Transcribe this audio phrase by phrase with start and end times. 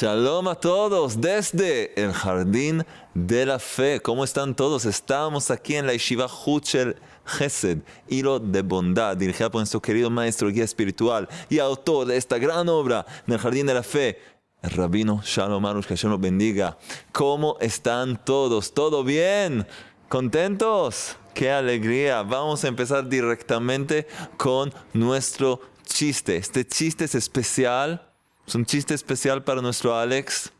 [0.00, 4.00] Shalom a todos desde el Jardín de la Fe.
[4.00, 4.86] ¿Cómo están todos?
[4.86, 6.96] Estamos aquí en la Yeshiva Huchel
[7.26, 12.38] Gesed, hilo de bondad, dirigida por nuestro querido maestro guía espiritual y autor de esta
[12.38, 14.18] gran obra en el Jardín de la Fe,
[14.62, 16.78] el rabino Shalom Arush, que Hashem los bendiga.
[17.12, 18.72] ¿Cómo están todos?
[18.72, 19.66] ¿Todo bien?
[20.08, 21.16] ¿Contentos?
[21.34, 22.22] ¡Qué alegría!
[22.22, 24.06] Vamos a empezar directamente
[24.38, 26.38] con nuestro chiste.
[26.38, 28.09] Este chiste es especial
[28.50, 30.50] es un chiste especial para nuestro Alex,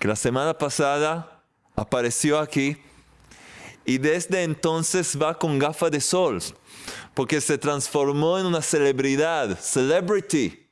[0.00, 1.40] que la semana pasada
[1.76, 2.76] apareció aquí
[3.84, 6.40] y desde entonces va con gafas de sol,
[7.14, 10.68] porque se transformó en una celebridad, celebrity.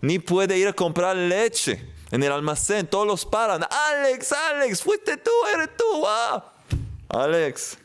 [0.00, 1.80] Ni puede ir a comprar leche
[2.10, 3.64] en el almacén, todos los paran.
[3.70, 6.04] Alex, Alex, fuiste tú, eres tú.
[6.08, 6.54] Ah.
[7.08, 7.78] Alex,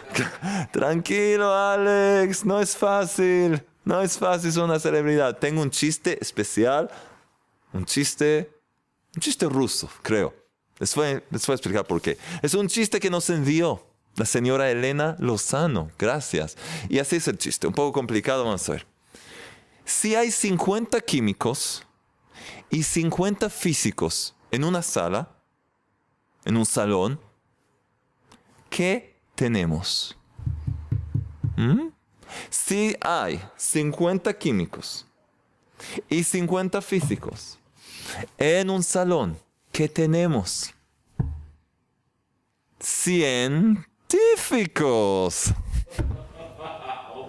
[0.72, 3.62] tranquilo, Alex, no es fácil.
[3.84, 5.38] No es fácil ser una celebridad.
[5.38, 6.90] Tengo un chiste especial
[7.76, 8.50] un chiste,
[9.14, 10.34] un chiste ruso, creo.
[10.78, 12.18] Les voy, a explicar por qué.
[12.42, 15.90] Es un chiste que nos envió la señora Elena Lozano.
[15.98, 16.56] Gracias.
[16.88, 18.86] Y así es el chiste, un poco complicado, vamos a ver.
[19.84, 21.82] Si hay 50 químicos
[22.70, 25.30] y 50 físicos en una sala,
[26.44, 27.20] en un salón,
[28.68, 30.16] ¿qué tenemos?
[31.56, 31.88] ¿Mm?
[32.50, 35.06] Si hay 50 químicos
[36.10, 37.58] y 50 físicos
[38.38, 39.36] en un salón.
[39.72, 40.72] ¿Qué tenemos?
[42.80, 45.52] Científicos.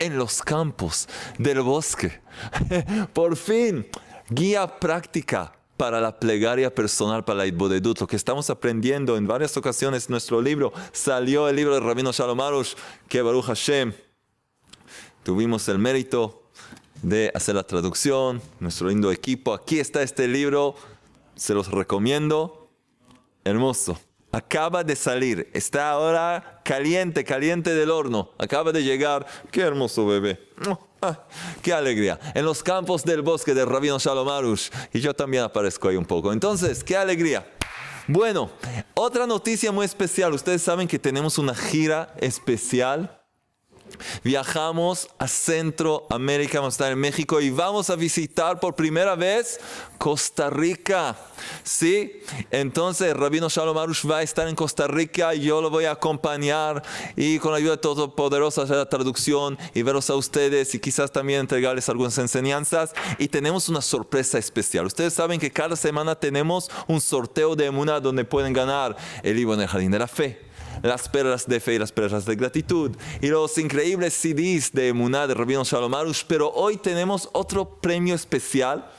[0.00, 1.08] En los campos
[1.38, 2.20] del bosque.
[3.12, 3.86] Por fin,
[4.28, 8.00] guía práctica para la plegaria personal para la Itbodedut.
[8.00, 10.72] Lo que estamos aprendiendo en varias ocasiones nuestro libro.
[10.90, 12.74] Salió el libro de Rabino Shalom Arush,
[13.08, 13.92] que Baruch Hashem.
[15.22, 16.42] Tuvimos el mérito
[17.02, 19.54] de hacer la traducción, nuestro lindo equipo.
[19.54, 20.74] Aquí está este libro,
[21.36, 22.59] se los recomiendo
[23.44, 23.98] Hermoso.
[24.32, 25.50] Acaba de salir.
[25.52, 28.30] Está ahora caliente, caliente del horno.
[28.38, 29.26] Acaba de llegar.
[29.50, 30.38] Qué hermoso bebé.
[31.02, 31.18] Ah,
[31.62, 32.20] qué alegría.
[32.34, 34.68] En los campos del bosque del Rabino Shalom Arush.
[34.92, 36.32] Y yo también aparezco ahí un poco.
[36.32, 37.50] Entonces, qué alegría.
[38.06, 38.50] Bueno,
[38.94, 40.34] otra noticia muy especial.
[40.34, 43.19] Ustedes saben que tenemos una gira especial
[44.24, 49.60] Viajamos a Centroamérica, vamos a estar en México y vamos a visitar por primera vez
[49.98, 51.16] Costa Rica.
[51.62, 55.84] Sí, entonces Rabino Shalom Arush va a estar en Costa Rica y yo lo voy
[55.84, 56.82] a acompañar
[57.16, 61.12] y con la ayuda de Todopoderoso hacer la traducción y veros a ustedes y quizás
[61.12, 62.92] también entregarles algunas enseñanzas.
[63.18, 64.86] Y tenemos una sorpresa especial.
[64.86, 69.54] Ustedes saben que cada semana tenemos un sorteo de Emuna donde pueden ganar el libro
[69.54, 70.49] en el Jardín de la Fe
[70.82, 75.26] las perlas de fe y las perlas de gratitud y los increíbles CDs de Muná
[75.26, 75.92] de Rabino Shalom
[76.26, 78.90] pero hoy tenemos otro premio especial,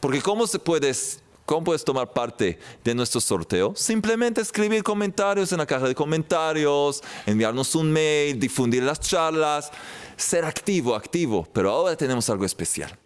[0.00, 3.72] porque ¿cómo se puedes ¿Cómo puedes tomar parte de nuestro sorteo?
[3.76, 9.70] Simplemente escribir comentarios en la caja de comentarios, enviarnos un mail, difundir las charlas,
[10.16, 11.46] ser activo, activo.
[11.52, 12.98] Pero ahora tenemos algo especial.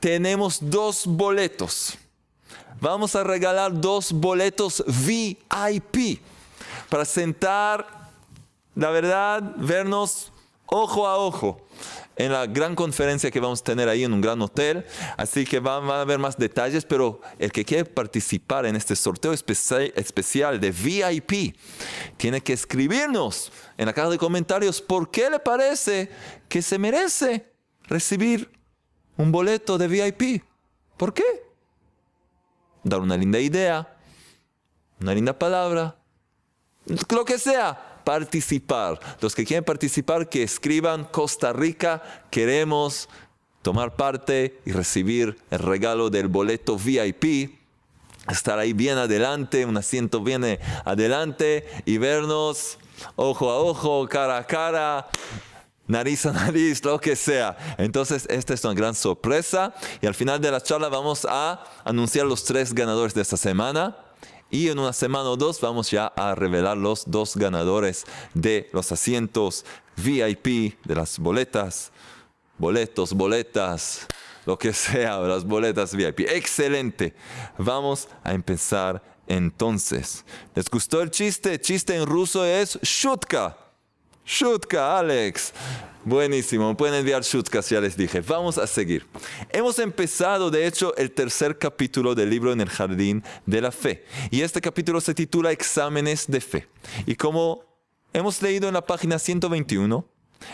[0.00, 1.96] Tenemos dos boletos.
[2.80, 6.20] Vamos a regalar dos boletos VIP
[6.88, 7.86] para sentar,
[8.74, 10.32] la verdad, vernos
[10.66, 11.66] ojo a ojo
[12.16, 14.84] en la gran conferencia que vamos a tener ahí en un gran hotel.
[15.16, 19.32] Así que van, a haber más detalles, pero el que quiere participar en este sorteo
[19.32, 21.56] especial de VIP
[22.16, 26.10] tiene que escribirnos en la caja de comentarios por qué le parece
[26.48, 27.52] que se merece
[27.84, 28.50] recibir
[29.16, 30.42] un boleto de VIP.
[30.96, 31.24] ¿Por qué?
[32.82, 33.94] Dar una linda idea
[35.00, 35.96] una linda palabra,
[37.10, 38.98] lo que sea, participar.
[39.20, 43.08] Los que quieren participar, que escriban Costa Rica, queremos
[43.62, 47.58] tomar parte y recibir el regalo del boleto VIP
[48.30, 52.78] estar ahí bien adelante, un asiento bien adelante y vernos
[53.16, 55.08] ojo a ojo, cara a cara,
[55.86, 57.56] nariz a nariz, lo que sea.
[57.78, 62.26] Entonces, esta es una gran sorpresa y al final de la charla vamos a anunciar
[62.26, 63.96] los tres ganadores de esta semana.
[64.50, 68.90] Y en una semana o dos vamos ya a revelar los dos ganadores de los
[68.92, 69.64] asientos
[69.96, 71.92] VIP, de las boletas,
[72.56, 74.06] boletos, boletas,
[74.46, 76.20] lo que sea, las boletas VIP.
[76.20, 77.14] Excelente.
[77.58, 80.24] Vamos a empezar entonces.
[80.54, 81.60] ¿Les gustó el chiste?
[81.60, 83.56] chiste en ruso es shutka.
[84.24, 85.52] Shutka, Alex.
[86.08, 88.22] Buenísimo, pueden enviar shutkas, ya les dije.
[88.22, 89.04] Vamos a seguir.
[89.50, 94.06] Hemos empezado, de hecho, el tercer capítulo del libro en el jardín de la fe.
[94.30, 96.66] Y este capítulo se titula Exámenes de fe.
[97.04, 97.62] Y como
[98.14, 100.08] hemos leído en la página 121,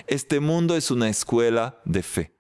[0.09, 2.33] este mundo es una escuela de fe.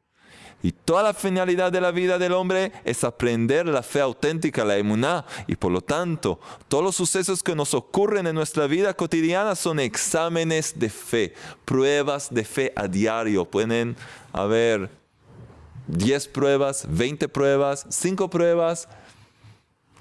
[0.64, 4.78] Y toda la finalidad de la vida del hombre es aprender la fe auténtica, la
[4.78, 5.26] emuná.
[5.46, 9.78] Y por lo tanto, todos los sucesos que nos ocurren en nuestra vida cotidiana son
[9.78, 11.34] exámenes de fe,
[11.66, 13.44] pruebas de fe a diario.
[13.44, 13.94] Pueden
[14.32, 14.88] haber
[15.88, 18.88] 10 pruebas, 20 pruebas, 5 pruebas,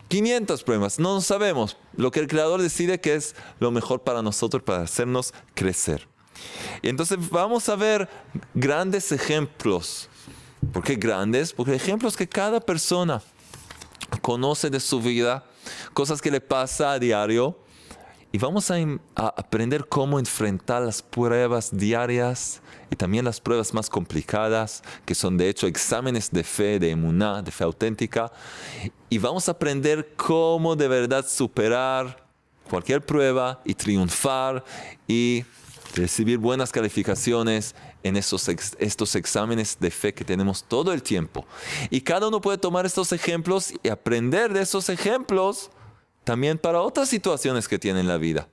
[0.07, 0.97] 500 pruebas.
[0.97, 1.75] No sabemos.
[1.97, 6.07] Lo que el Creador decide que es lo mejor para nosotros, para hacernos crecer.
[6.81, 8.07] Y entonces vamos a ver
[8.53, 10.09] grandes ejemplos
[10.73, 11.53] ¿Por qué grandes?
[11.53, 13.21] Porque ejemplos que cada persona
[14.21, 15.45] conoce de su vida,
[15.93, 17.59] cosas que le pasa a diario.
[18.31, 18.77] Y vamos a,
[19.15, 25.49] aprender cómo enfrentar las pruebas diarias y también las pruebas más complicadas, que son de
[25.49, 28.31] hecho exámenes de fe, de emuná, de fe auténtica.
[29.11, 32.25] Y vamos a aprender cómo de verdad superar
[32.67, 34.63] cualquier prueba y triunfar
[35.07, 35.45] y
[35.93, 41.45] recibir buenas calificaciones en estos, estos exámenes de fe que tenemos todo el tiempo.
[41.89, 45.71] Y cada uno puede tomar estos ejemplos y aprender de esos ejemplos
[46.23, 48.47] también para otras situaciones que tiene en la vida.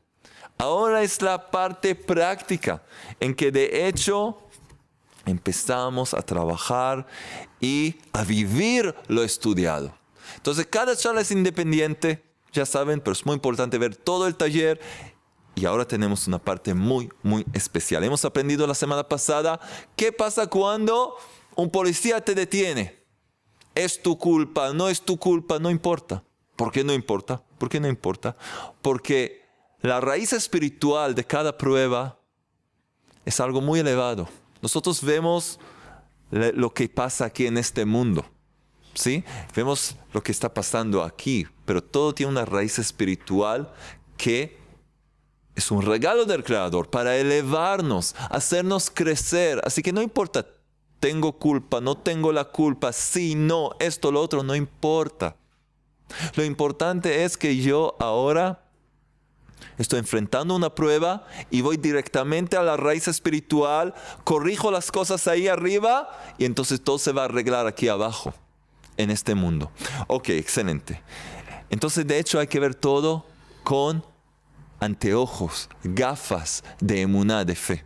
[0.59, 2.83] Ahora es la parte práctica
[3.19, 4.39] en que de hecho
[5.27, 7.07] empezamos a trabajar
[7.61, 9.95] y a vivir lo estudiado.
[10.37, 14.81] Entonces cada charla es independiente, ya saben, pero es muy importante ver todo el taller
[15.55, 18.05] y ahora tenemos una parte muy, muy especial.
[18.05, 19.61] Hemos aprendido la semana pasada
[19.97, 21.17] qué pasa cuando
[21.57, 23.05] un policía te detiene.
[23.75, 26.23] Es tu culpa, no es tu culpa, no importa.
[26.57, 27.43] ¿Por qué no importa?
[27.59, 28.37] ¿Por qué no importa?
[28.83, 29.45] Porque
[29.81, 32.19] la raíz espiritual de cada prueba
[33.25, 34.29] es algo muy elevado.
[34.61, 35.59] Nosotros vemos
[36.31, 38.25] lo que pasa aquí en este mundo.
[38.93, 39.25] ¿Sí?
[39.55, 43.73] Vemos lo que está pasando aquí, pero todo tiene una raíz espiritual
[44.17, 44.60] que
[45.61, 49.61] es un regalo del Creador para elevarnos, hacernos crecer.
[49.65, 50.47] Así que no importa,
[50.99, 55.37] tengo culpa, no tengo la culpa, sí, no, esto, lo otro, no importa.
[56.35, 58.65] Lo importante es que yo ahora
[59.77, 65.47] estoy enfrentando una prueba y voy directamente a la raíz espiritual, corrijo las cosas ahí
[65.47, 68.33] arriba y entonces todo se va a arreglar aquí abajo,
[68.97, 69.71] en este mundo.
[70.07, 71.03] Ok, excelente.
[71.69, 73.27] Entonces de hecho hay que ver todo
[73.63, 74.10] con
[74.81, 77.85] anteojos, gafas de emuná, de fe.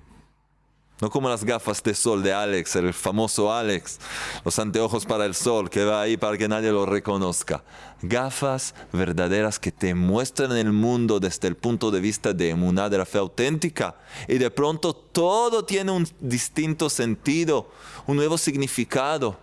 [1.00, 3.98] No como las gafas de sol de Alex, el famoso Alex,
[4.44, 7.64] los anteojos para el sol que va ahí para que nadie lo reconozca.
[8.00, 12.98] Gafas verdaderas que te muestran el mundo desde el punto de vista de emuná, de
[12.98, 13.96] la fe auténtica.
[14.28, 17.68] Y de pronto todo tiene un distinto sentido,
[18.06, 19.36] un nuevo significado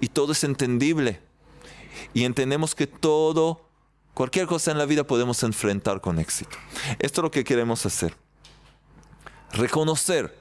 [0.00, 1.20] y todo es entendible.
[2.12, 3.67] Y entendemos que todo
[4.18, 6.56] Cualquier cosa en la vida podemos enfrentar con éxito.
[6.98, 8.16] Esto es lo que queremos hacer.
[9.52, 10.36] Reconocer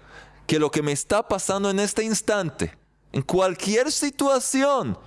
[0.47, 2.75] que lo que me está pasando en este instante,
[3.11, 4.97] en cualquier situación,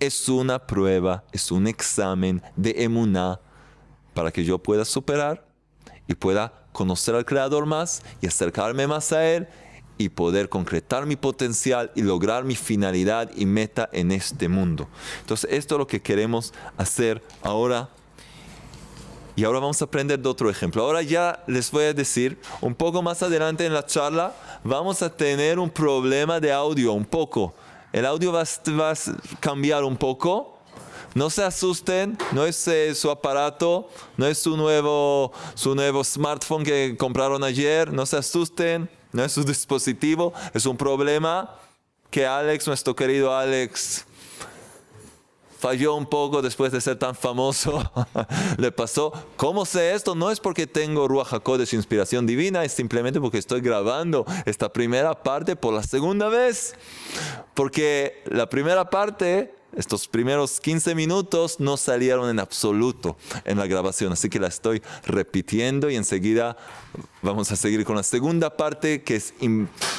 [0.00, 3.38] es una prueba, es un examen de emuná
[4.14, 5.46] para que yo pueda superar
[6.08, 9.46] y pueda conocer al Creador más y acercarme más a Él
[9.98, 14.88] y poder concretar mi potencial y lograr mi finalidad y meta en este mundo.
[15.20, 17.88] Entonces, esto es lo que queremos hacer ahora.
[19.34, 20.82] Y ahora vamos a aprender de otro ejemplo.
[20.82, 25.14] Ahora ya les voy a decir, un poco más adelante en la charla, vamos a
[25.14, 27.54] tener un problema de audio, un poco.
[27.92, 28.94] El audio va, a
[29.40, 30.58] cambiar un poco.
[31.14, 36.64] No se asusten, no es eh, su aparato, no es su nuevo, su nuevo smartphone
[36.64, 41.58] que compraron ayer, no se asusten no es un dispositivo, es un problema
[42.10, 44.04] que Alex, nuestro querido Alex,
[45.62, 47.88] falló un poco después de ser tan famoso.
[48.58, 49.12] Le pasó.
[49.36, 50.16] ¿Cómo sé esto?
[50.16, 55.22] No es porque tengo Ruach HaKodesh, inspiración divina, es simplemente porque estoy grabando esta primera
[55.22, 56.74] parte por la segunda vez.
[57.54, 64.12] Porque la primera parte estos primeros 15 minutos no salieron en absoluto en la grabación,
[64.12, 66.56] así que la estoy repitiendo y enseguida
[67.22, 69.34] vamos a seguir con la segunda parte que es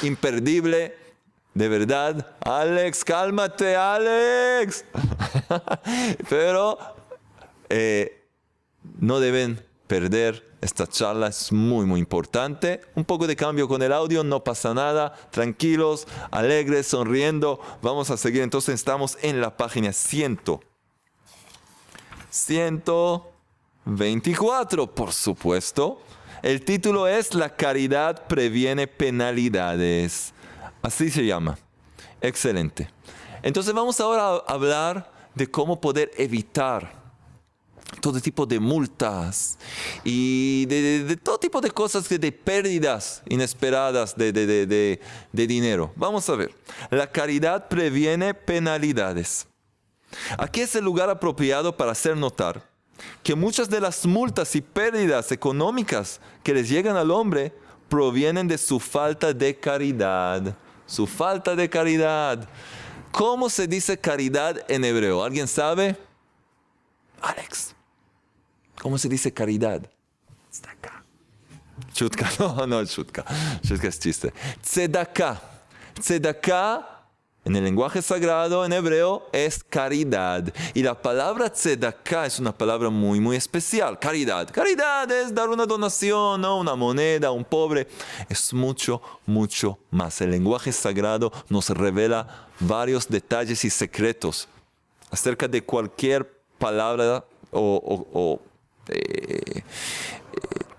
[0.02, 0.96] imperdible.
[1.54, 4.84] De verdad, Alex, cálmate, Alex.
[6.28, 6.78] Pero
[7.68, 8.24] eh,
[8.98, 12.80] no deben perder esta charla es muy, muy importante.
[12.94, 15.12] Un poco de cambio con el audio, no pasa nada.
[15.30, 17.60] Tranquilos, alegres, sonriendo.
[17.82, 18.40] Vamos a seguir.
[18.40, 20.40] Entonces estamos en la página 100.
[22.30, 26.00] 124, por supuesto.
[26.42, 30.32] El título es La caridad previene penalidades.
[30.80, 31.58] Así se llama.
[32.22, 32.88] Excelente.
[33.42, 37.03] Entonces vamos ahora a hablar de cómo poder evitar
[38.00, 39.58] todo tipo de multas
[40.04, 45.92] y de, todo tipo de cosas, de, pérdidas inesperadas de, de dinero.
[45.96, 46.54] Vamos a ver.
[46.90, 49.46] La caridad previene penalidades.
[50.38, 52.74] Aquí es el lugar apropiado para hacer notar
[53.22, 57.52] que muchas de las multas y pérdidas económicas que les llegan al hombre
[57.88, 60.56] provienen de su falta de caridad.
[60.86, 62.48] Su falta de caridad.
[63.10, 65.22] ¿Cómo se dice caridad en hebreo?
[65.22, 65.96] ¿Alguien sabe?
[67.22, 67.73] Alex.
[68.84, 69.80] ¿Cómo se dice caridad?
[70.50, 71.02] Tzedaka.
[71.94, 73.24] Chutka, no, no, chutka.
[73.66, 74.30] Chutka es chiste.
[74.60, 75.40] Tzedaka.
[75.98, 76.86] Tzedaka
[77.46, 80.52] en el lenguaje sagrado en hebreo es caridad.
[80.74, 83.98] Y la palabra tzedaka es una palabra muy, muy especial.
[83.98, 84.50] Caridad.
[84.52, 86.58] Caridad es dar una donación, ¿no?
[86.58, 87.88] una moneda a un pobre.
[88.28, 90.20] Es mucho, mucho más.
[90.20, 94.46] El lenguaje sagrado nos revela varios detalles y secretos
[95.10, 97.80] acerca de cualquier palabra o,
[98.12, 98.53] o
[98.88, 99.62] eh,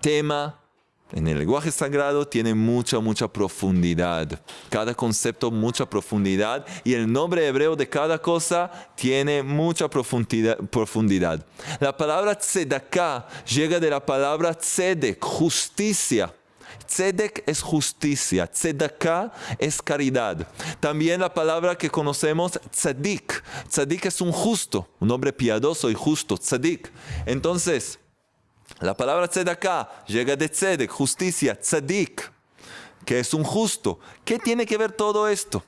[0.00, 0.60] tema
[1.12, 4.40] en el lenguaje sagrado tiene mucha, mucha profundidad.
[4.68, 6.66] Cada concepto, mucha profundidad.
[6.82, 11.46] Y el nombre hebreo de cada cosa tiene mucha profundidad.
[11.78, 16.34] La palabra tzedakah llega de la palabra tzedek, justicia.
[16.86, 20.46] Tzedek es justicia, tzedakah es caridad.
[20.80, 23.42] También la palabra que conocemos, tzadik.
[23.68, 26.90] Tzadik es un justo, un hombre piadoso y justo, tzadik.
[27.26, 27.98] Entonces,
[28.80, 32.30] la palabra tzedakah llega de tzedek, justicia, tzadik,
[33.04, 33.98] que es un justo.
[34.24, 35.64] ¿Qué tiene que ver todo esto?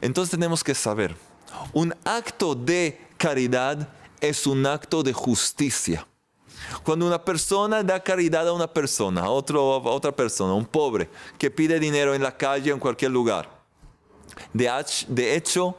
[0.00, 1.16] Entonces tenemos que saber,
[1.72, 3.88] un acto de caridad
[4.20, 6.06] es un acto de justicia.
[6.82, 11.08] Cuando una persona da caridad a una persona, a, otro, a otra persona, un pobre,
[11.38, 13.48] que pide dinero en la calle o en cualquier lugar,
[14.52, 15.76] de, hecho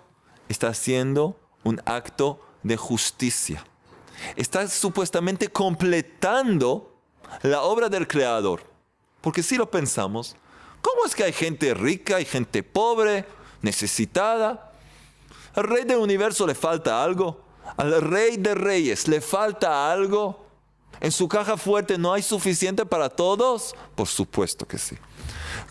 [0.50, 3.64] está haciendo un acto de justicia.
[4.36, 6.94] Está supuestamente completando
[7.42, 8.64] la obra del Creador.
[9.22, 10.36] Porque si lo pensamos,
[10.82, 13.26] ¿cómo es que hay gente rica y gente pobre,
[13.62, 14.72] necesitada?
[15.56, 17.42] ¿Al rey del universo le falta algo?
[17.78, 20.45] ¿Al rey de reyes le falta algo?
[21.06, 23.76] ¿En su caja fuerte no hay suficiente para todos?
[23.94, 24.98] Por supuesto que sí.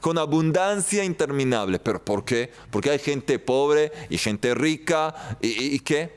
[0.01, 1.81] Con abundancia interminable.
[1.81, 2.53] ¿Pero por qué?
[2.71, 5.37] Porque hay gente pobre y gente rica.
[5.43, 6.17] ¿Y, qué?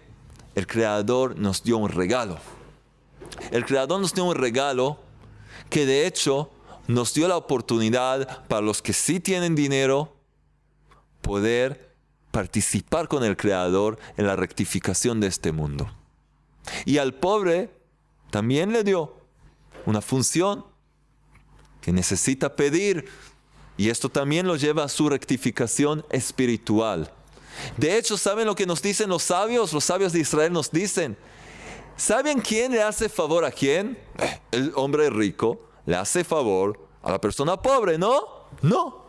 [0.53, 2.37] El Creador nos dio un regalo.
[3.49, 4.99] El Creador nos dio un regalo
[5.71, 6.51] que de hecho
[6.85, 10.15] nos dio la oportunidad para los que sí tienen dinero
[11.23, 11.95] poder
[12.29, 15.91] participar con el Creador en la rectificación de este mundo.
[16.85, 17.76] Y al pobre
[18.29, 19.15] también le dio
[19.85, 20.65] una función
[21.81, 23.07] que necesita pedir
[23.77, 27.11] y esto también lo lleva a su rectificación espiritual.
[27.77, 29.71] De hecho, ¿saben lo que nos dicen los sabios?
[29.71, 31.17] Los sabios de Israel nos dicen,
[31.95, 33.97] ¿saben quién le hace favor a quién?
[34.51, 38.47] El hombre rico le hace favor a la persona pobre, ¿no?
[38.61, 39.05] No.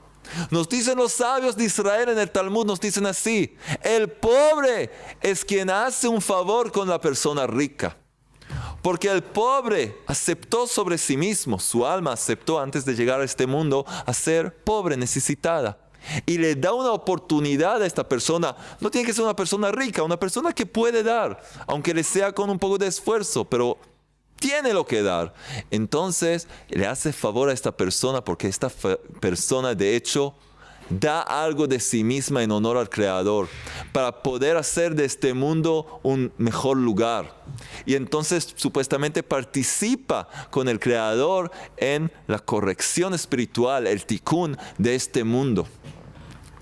[0.50, 4.90] Nos dicen los sabios de Israel en el Talmud, nos dicen así, el pobre
[5.22, 7.96] es quien hace un favor con la persona rica.
[8.82, 13.46] Porque el pobre aceptó sobre sí mismo, su alma aceptó antes de llegar a este
[13.46, 15.78] mundo a ser pobre, necesitada.
[16.26, 18.56] Y le da una oportunidad a esta persona.
[18.80, 22.32] No tiene que ser una persona rica, una persona que puede dar, aunque le sea
[22.32, 23.78] con un poco de esfuerzo, pero
[24.38, 25.34] tiene lo que dar.
[25.70, 28.70] Entonces le hace favor a esta persona porque esta
[29.20, 30.34] persona de hecho
[30.90, 33.48] da algo de sí misma en honor al Creador
[33.92, 37.42] para poder hacer de este mundo un mejor lugar.
[37.86, 45.24] Y entonces supuestamente participa con el Creador en la corrección espiritual, el tikkun de este
[45.24, 45.66] mundo.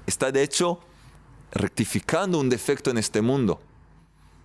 [0.06, 0.80] Está de hecho
[1.52, 3.60] rectificando un defecto en este mundo.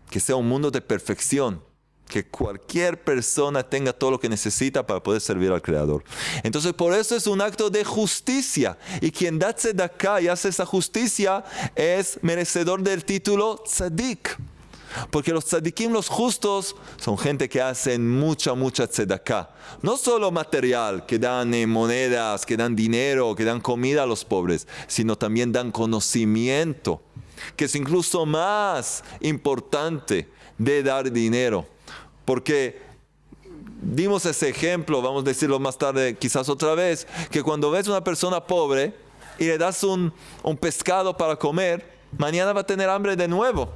[0.10, 1.64] que sea un mundo de perfección,
[2.12, 6.04] que cualquier persona tenga todo lo que necesita para poder servir al Creador.
[6.44, 8.78] Entonces, por eso es un acto de justicia.
[9.00, 14.38] Y quien da tzedakah y hace esa justicia es merecedor del título tzadik.
[15.10, 19.50] Porque los tzadikim, los justos, son gente que hacen mucha, mucha tzedakah.
[19.82, 24.26] No solo material, que dan eh, monedas, que dan dinero, que dan comida a los
[24.26, 27.02] pobres, sino también dan conocimiento,
[27.56, 30.28] que es incluso más importante
[30.58, 31.71] de dar dinero.
[32.26, 32.82] Porque
[33.82, 38.04] dimos ese ejemplo, vamos a decirlo más tarde, quizás otra vez, que cuando ves una
[38.04, 38.94] persona pobre
[39.38, 40.14] y le das un,
[40.44, 43.70] un pescado para comer, mañana va a tener hambre de nuevo.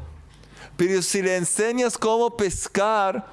[0.77, 3.25] Pero si le enseñas cómo pescar,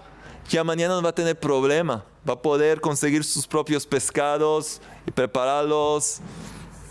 [0.48, 2.04] ya mañana no va a tener problema.
[2.28, 6.20] Va a poder conseguir sus propios pescados y prepararlos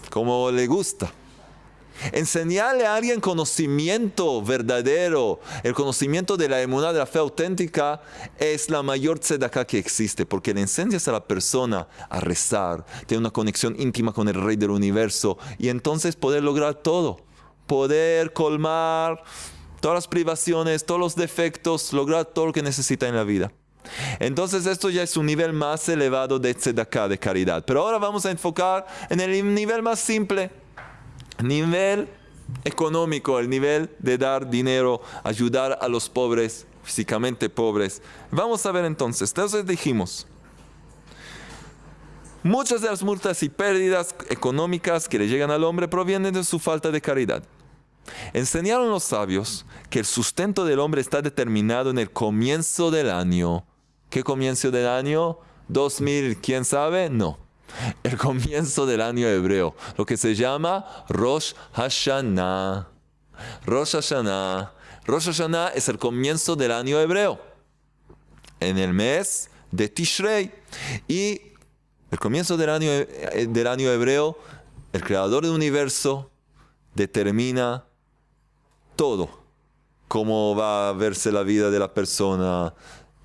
[0.09, 1.11] como le gusta.
[2.11, 8.01] Enseñarle a alguien conocimiento verdadero, el conocimiento de la emuná, de la fe auténtica,
[8.39, 13.19] es la mayor tzedakah que existe, porque le enseñas a la persona a rezar, tener
[13.19, 17.19] una conexión íntima con el Rey del Universo y entonces poder lograr todo,
[17.67, 19.23] poder colmar
[19.79, 23.51] todas las privaciones, todos los defectos, lograr todo lo que necesita en la vida.
[24.19, 27.63] Entonces esto ya es un nivel más elevado de tzedakah, de caridad.
[27.65, 30.51] Pero ahora vamos a enfocar en el nivel más simple,
[31.43, 32.09] nivel
[32.63, 38.01] económico, el nivel de dar dinero, ayudar a los pobres, físicamente pobres.
[38.31, 40.27] Vamos a ver entonces, entonces dijimos,
[42.43, 46.59] muchas de las multas y pérdidas económicas que le llegan al hombre provienen de su
[46.59, 47.43] falta de caridad.
[48.33, 53.65] Enseñaron los sabios que el sustento del hombre está determinado en el comienzo del año.
[54.09, 55.37] ¿Qué comienzo del año?
[55.67, 57.09] 2000, ¿quién sabe?
[57.09, 57.37] No.
[58.03, 62.87] El comienzo del año hebreo, lo que se llama Rosh Hashanah.
[63.65, 64.73] Rosh Hashanah.
[65.05, 67.39] Rosh Hashanah es el comienzo del año hebreo,
[68.59, 70.51] en el mes de Tishrei.
[71.07, 71.41] Y
[72.11, 74.37] el comienzo del año, del año hebreo,
[74.93, 76.29] el creador del universo
[76.93, 77.85] determina
[78.95, 79.29] todo,
[80.07, 82.73] cómo va a verse la vida de la persona,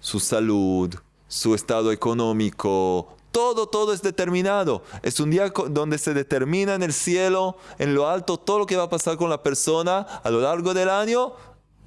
[0.00, 0.94] su salud,
[1.28, 4.82] su estado económico, todo, todo es determinado.
[5.02, 8.76] Es un día donde se determina en el cielo, en lo alto, todo lo que
[8.76, 11.34] va a pasar con la persona a lo largo del año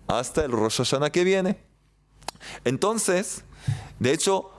[0.06, 1.60] hasta el Rosh Hashanah que viene.
[2.66, 3.44] Entonces,
[3.98, 4.52] de hecho,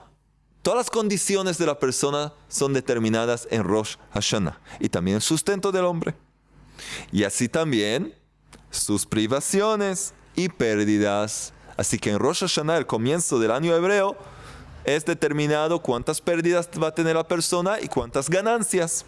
[0.63, 5.71] todas las condiciones de la persona son determinadas en Rosh Hashanah y también el sustento
[5.71, 6.13] del hombre.
[7.13, 8.13] Y así también
[8.69, 11.53] sus privaciones y pérdidas.
[11.77, 14.17] Así que en Rosh Hashanah, el comienzo del año hebreo,
[14.83, 19.05] es determinado cuántas pérdidas va a tener la persona y cuántas ganancias.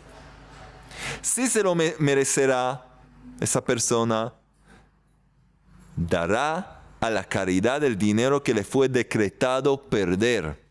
[1.22, 2.86] Si se lo merecerá
[3.40, 4.34] esa persona,
[5.96, 10.62] dará a la caridad el dinero que le fue decretado perder.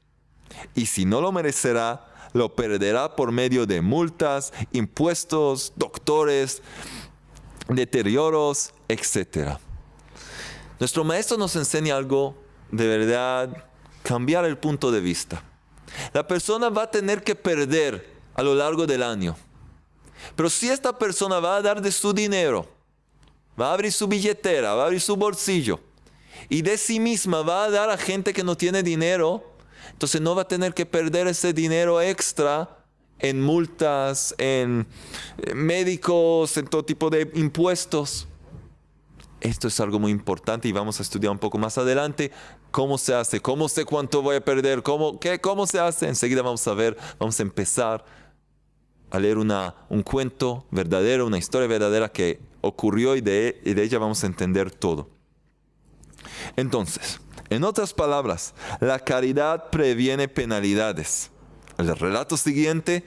[0.75, 6.63] Y si no lo merecerá, lo perderá por medio de multas, impuestos, doctores,
[7.69, 9.59] deterioros, etc.
[10.79, 12.35] Nuestro maestro nos enseña algo
[12.71, 13.65] de verdad,
[14.03, 15.43] cambiar el punto de vista.
[16.13, 19.37] La persona va a tener que perder a lo largo del año.
[20.37, 22.69] Pero si esta persona va a dar de su dinero,
[23.61, 25.81] va a abrir su billetera, va a abrir su bolsillo,
[26.49, 29.45] y de sí misma va a dar a gente que no tiene dinero,
[29.91, 32.79] entonces no va a tener que perder ese dinero extra
[33.19, 34.87] en multas, en
[35.55, 38.27] médicos, en todo tipo de impuestos.
[39.43, 42.31] Esto es algo muy importante y vamos a estudiar un poco más adelante
[42.71, 46.07] cómo se hace, cómo sé cuánto voy a perder, cómo, qué, cómo se hace.
[46.07, 48.05] Enseguida vamos a ver, vamos a empezar
[49.11, 53.83] a leer una, un cuento verdadero, una historia verdadera que ocurrió y de, y de
[53.83, 55.11] ella vamos a entender todo.
[56.55, 61.33] Entonces, en otras palabras, la caridad previene penalidades.
[61.79, 63.05] El relato siguiente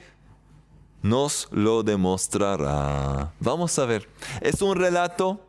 [1.00, 3.32] nos lo demostrará.
[3.40, 4.06] Vamos a ver.
[4.42, 5.45] Es un relato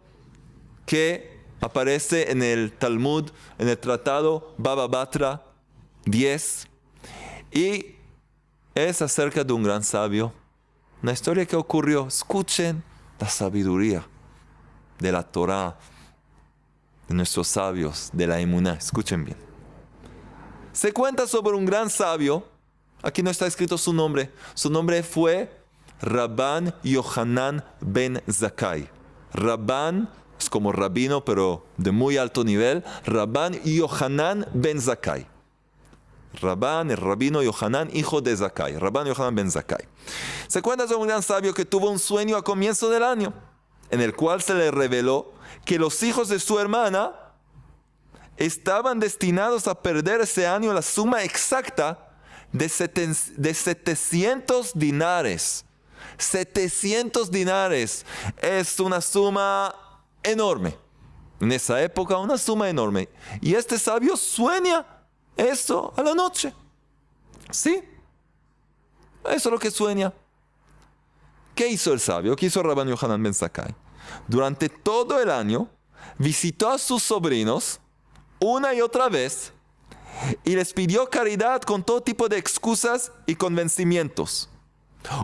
[0.88, 5.43] que aparece en el Talmud, en el tratado Baba Batra
[6.06, 6.67] 10,
[7.52, 7.97] y
[8.73, 10.34] es acerca de un gran sabio.
[11.04, 12.08] Una historia que ocurrió.
[12.08, 12.84] Escuchen
[13.19, 14.08] la sabiduría
[15.00, 15.78] de la Torah
[17.08, 18.73] de nuestros sabios de la Emuná.
[18.73, 19.38] Escuchen bien.
[20.71, 22.47] Se cuenta sobre un gran sabio.
[23.02, 24.32] Aquí no está escrito su nombre.
[24.54, 25.52] Su nombre fue
[26.02, 28.89] Rabban Yohanan ben Zakai.
[29.34, 32.84] Rabban es como rabino, pero de muy alto nivel.
[33.06, 35.28] Rabban Yohanan ben Zakai.
[36.41, 38.78] Rabban, el rabino Yohanan, hijo de Zakai.
[38.78, 39.88] Rabban Yohanan ben Zakai.
[40.47, 43.34] Se cuenta sobre un gran sabio que tuvo un sueño a comienzo del año,
[43.89, 45.34] en el cual se le reveló
[45.65, 47.13] que los hijos de su hermana
[48.38, 52.08] estaban destinados a perder ese año la suma exacta
[52.52, 55.65] de, 700 dinares.
[56.17, 58.06] 700 dinares
[58.41, 59.76] es una suma
[60.29, 60.77] enorme.
[61.39, 63.09] En esa época una suma enorme.
[63.41, 64.85] Y este sabio sueña
[65.35, 66.53] esto a la noche.
[67.51, 67.83] ¿Sí?
[69.23, 70.13] Eso es lo que sueña.
[71.53, 72.35] ¿Qué hizo el sabio?
[72.35, 73.73] ¿Qué hizo Rabban Yohanan Ben Sakai?
[74.27, 75.69] Durante todo el año
[76.17, 77.79] visitó a sus sobrinos
[78.39, 79.51] una y otra vez
[80.43, 84.49] y les pidió caridad con todo tipo de excusas y convencimientos.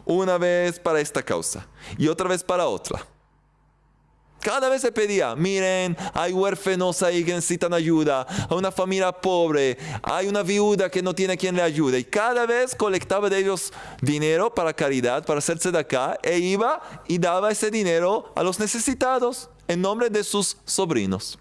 [0.06, 3.06] Una vez para esta causa y otra vez para otra.
[4.44, 9.78] Cada vez se pedía, miren, hay huérfanos ahí que necesitan ayuda, hay una familia pobre,
[10.02, 12.00] hay una viuda que no tiene quien le ayude.
[12.00, 16.82] Y cada vez colectaba de ellos dinero para caridad, para hacerse de acá, e iba
[17.08, 21.40] y daba ese dinero a los necesitados en nombre de sus sobrinos.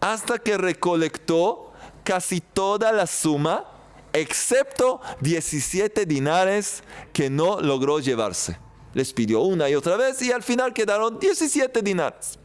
[0.00, 3.66] Hasta que recolectó casi toda la suma,
[4.12, 8.58] excepto 17 dinares que no logró llevarse.
[8.94, 12.38] Les pidió una y otra vez y al final quedaron 17 dinares.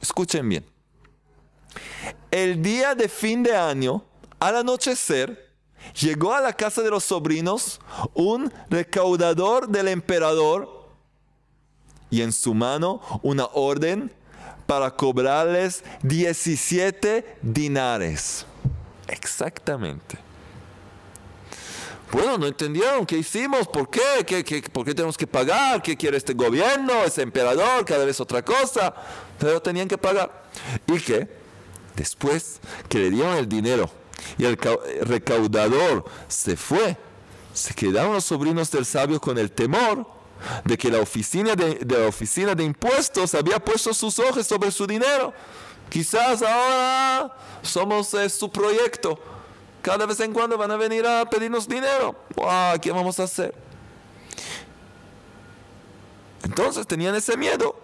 [0.00, 0.64] Escuchen bien.
[2.30, 4.04] El día de fin de año,
[4.38, 5.52] al anochecer,
[6.00, 7.80] llegó a la casa de los sobrinos
[8.14, 10.88] un recaudador del emperador
[12.10, 14.10] y en su mano una orden
[14.66, 18.46] para cobrarles 17 dinares.
[19.08, 20.23] Exactamente.
[22.14, 26.16] Bueno, no entendieron qué hicimos, por qué, ¿Qué, por qué tenemos que pagar, qué quiere
[26.16, 28.94] este gobierno, ese emperador, cada vez otra cosa,
[29.36, 30.44] pero tenían que pagar.
[30.86, 31.28] Y que
[31.96, 33.90] después que le dieron el dinero
[34.38, 34.56] y el
[35.02, 36.96] recaudador se fue,
[37.52, 40.06] se quedaron los sobrinos del sabio con el temor
[40.64, 44.86] de que la oficina de, la oficina de impuestos había puesto sus ojos sobre su
[44.86, 45.32] dinero.
[45.90, 49.18] Quizás ahora somos eh, su proyecto
[49.84, 52.16] cada vez en cuando van a venir a pedirnos dinero.
[52.80, 53.54] ¿Qué vamos a hacer?
[56.42, 57.78] Entonces tenían ese miedo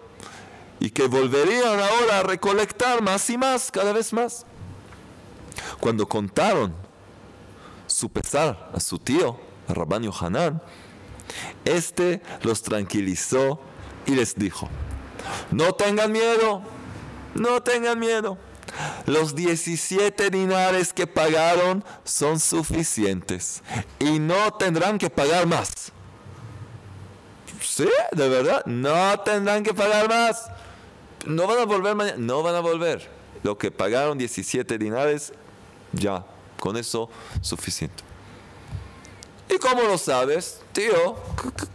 [0.79, 4.47] y que volverían ahora a recolectar más y más, cada vez más.
[5.79, 6.73] Cuando contaron
[7.85, 10.59] su pesar a su tío, a Rabban Yohanan,
[11.65, 13.59] este los tranquilizó
[14.07, 14.69] y les dijo,
[15.51, 16.63] no tengan miedo,
[17.35, 18.39] no tengan miedo
[19.05, 23.61] los 17 dinares que pagaron son suficientes
[23.99, 25.91] y no tendrán que pagar más.
[27.61, 30.49] Sí, de verdad, no tendrán que pagar más.
[31.25, 33.09] No van a volver mañana, no van a volver.
[33.43, 35.33] Lo que pagaron 17 dinares,
[35.91, 36.25] ya,
[36.59, 37.09] con eso
[37.41, 38.03] suficiente.
[39.49, 41.15] ¿Y cómo lo sabes, tío?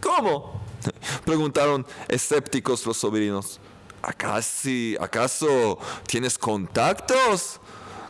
[0.01, 0.61] ¿Cómo?
[1.25, 3.59] Preguntaron escépticos los sobrinos.
[4.01, 7.59] ¿Acaso tienes contactos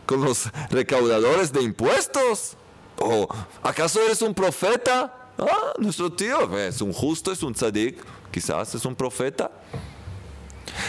[0.06, 2.56] con los recaudadores de impuestos?
[2.98, 3.28] ¿O
[3.64, 5.14] acaso eres un profeta?
[5.38, 9.52] Ah, nuestro tío es un justo, es un tzadik, quizás es un profeta.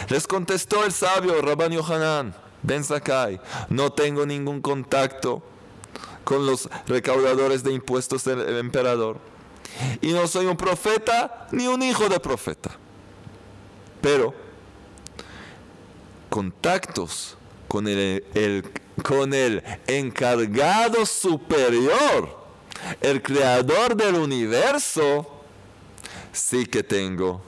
[0.09, 5.43] Les contestó el sabio Rabban Yohanan, Ben Sakai, no tengo ningún contacto
[6.25, 9.19] con los recaudadores de impuestos del emperador.
[10.01, 12.71] Y no soy un profeta ni un hijo de profeta.
[14.01, 14.35] Pero
[16.39, 18.23] contactos con el,
[19.03, 22.39] con el encargado superior,
[23.01, 25.43] el creador del universo,
[26.31, 27.43] sí que tengo.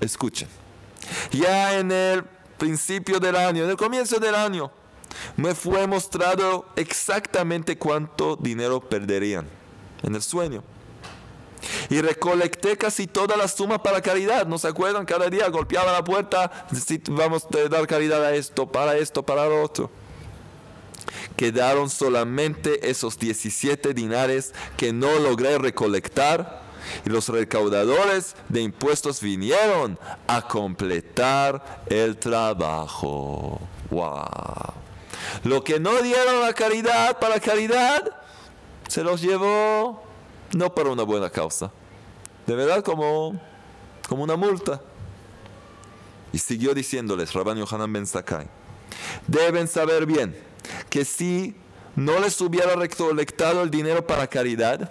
[0.00, 0.48] Escuchen,
[1.30, 2.24] ya en el
[2.56, 4.70] principio del año, en el comienzo del año,
[5.36, 9.46] me fue mostrado exactamente cuánto dinero perderían
[10.02, 10.64] en el sueño
[11.90, 14.46] y recolecté casi toda la suma para caridad.
[14.46, 15.04] ¿No se acuerdan?
[15.04, 16.66] Cada día golpeaba la puerta,
[17.08, 19.90] vamos a dar caridad a esto, para esto, para lo otro.
[21.36, 26.62] Quedaron solamente esos 17 dinares que no logré recolectar
[27.04, 33.60] y los recaudadores de impuestos vinieron a completar el trabajo.
[33.90, 34.74] ¡Wow!
[35.44, 38.02] Lo que no dieron a caridad para caridad,
[38.88, 40.03] se los llevó
[40.54, 41.70] no para una buena causa,
[42.46, 43.40] de verdad como,
[44.08, 44.80] como una multa.
[46.32, 48.48] Y siguió diciéndoles, Rabban Yohanan Ben Sakai,
[49.26, 50.36] deben saber bien
[50.90, 51.54] que si
[51.94, 54.90] no les hubiera recolectado el dinero para caridad,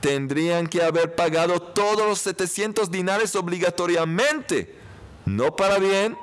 [0.00, 4.76] tendrían que haber pagado todos los 700 dinares obligatoriamente,
[5.24, 6.16] no para bien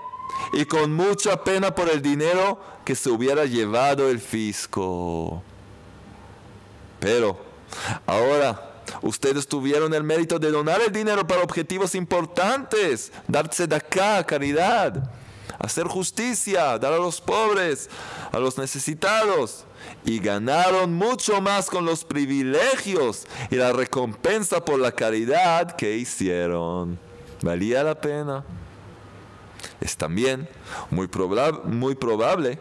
[0.54, 5.42] y con mucha pena por el dinero que se hubiera llevado el fisco.
[7.00, 7.53] Pero
[8.06, 14.24] Ahora, ustedes tuvieron el mérito de donar el dinero para objetivos importantes, darse de acá,
[14.24, 15.10] caridad.
[15.60, 17.90] hacer justicia, dar a los pobres,
[18.32, 19.66] a los necesitados.
[20.06, 27.00] Y ganaron mucho más con los privilegios y la recompensa por la caridad que hicieron.
[27.42, 28.44] Valía la pena.
[29.80, 30.50] Es también
[30.90, 31.10] muy,
[31.66, 32.60] muy probable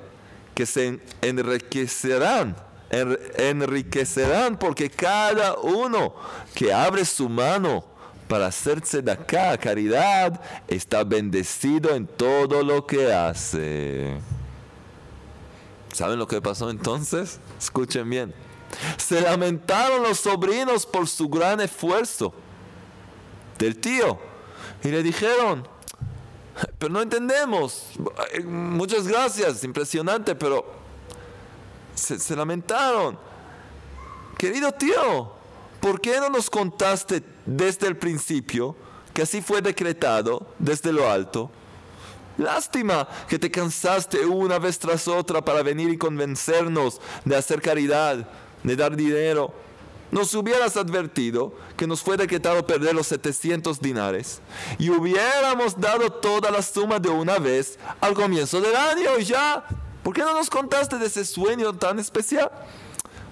[0.55, 2.57] que se enriquecerán
[2.93, 6.15] enriquecerán porque cada uno
[6.55, 7.85] que abre su mano
[8.29, 14.19] para hacerse de acá caridad está bendecido en todo lo que hace.
[15.93, 17.41] ¿Saben lo que pasó entonces?
[17.59, 18.35] Escuchen bien.
[18.97, 22.33] Se lamentaron los sobrinos por su gran esfuerzo
[23.59, 24.19] del tío
[24.83, 25.69] y le dijeron,
[26.79, 27.85] pero no entendemos,
[28.45, 30.82] muchas gracias, impresionante, pero
[32.03, 33.19] se, lamentaron.
[34.37, 35.33] Querido tío,
[35.81, 38.75] ¿por qué no nos contaste desde el principio
[39.15, 41.51] que así fue decretado desde lo alto?
[42.39, 48.27] Lástima que te cansaste una vez tras otra para venir y convencernos de hacer caridad,
[48.63, 49.53] de dar dinero.
[50.11, 54.41] Nos hubieras advertido que nos fue decretado perder los 700 dinares
[54.79, 59.65] y hubiéramos dado toda la suma de una vez al comienzo del año y ya
[60.03, 62.51] ¿Por qué no nos contaste de ese sueño tan especial?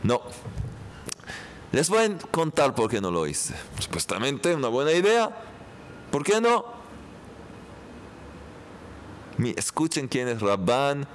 [0.03, 0.23] No.
[1.73, 3.55] Les voy a contar por qué no lo hice.
[3.79, 5.31] Supuestamente una buena idea.
[6.11, 6.65] ¿Por qué no?
[9.57, 11.07] Escuchen quién es Rabban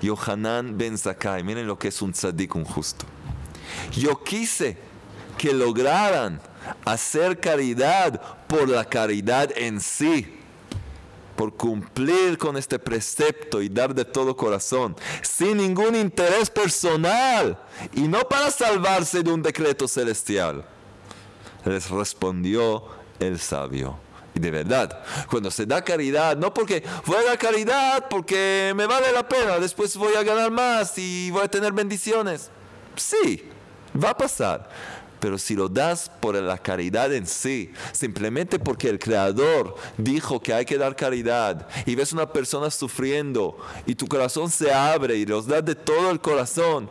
[0.00, 1.42] Yohanan Ben Zakai.
[1.42, 3.04] Miren lo que es un tzadik, un justo.
[3.92, 4.78] Yo quise
[5.38, 6.40] que lograran
[6.84, 10.40] hacer caridad por la caridad en sí
[11.36, 17.58] por cumplir con este precepto y dar de todo corazón, sin ningún interés personal
[17.92, 20.64] y no para salvarse de un decreto celestial.
[21.64, 22.84] Les respondió
[23.20, 23.98] el sabio.
[24.34, 28.86] Y de verdad, cuando se da caridad, no porque voy a dar caridad porque me
[28.86, 32.50] vale la pena, después voy a ganar más y voy a tener bendiciones.
[32.96, 33.48] Sí,
[34.02, 34.68] va a pasar
[35.24, 40.52] pero si lo das por la caridad en sí, simplemente porque el Creador dijo que
[40.52, 43.56] hay que dar caridad y ves una persona sufriendo
[43.86, 46.90] y tu corazón se abre y los das de todo el corazón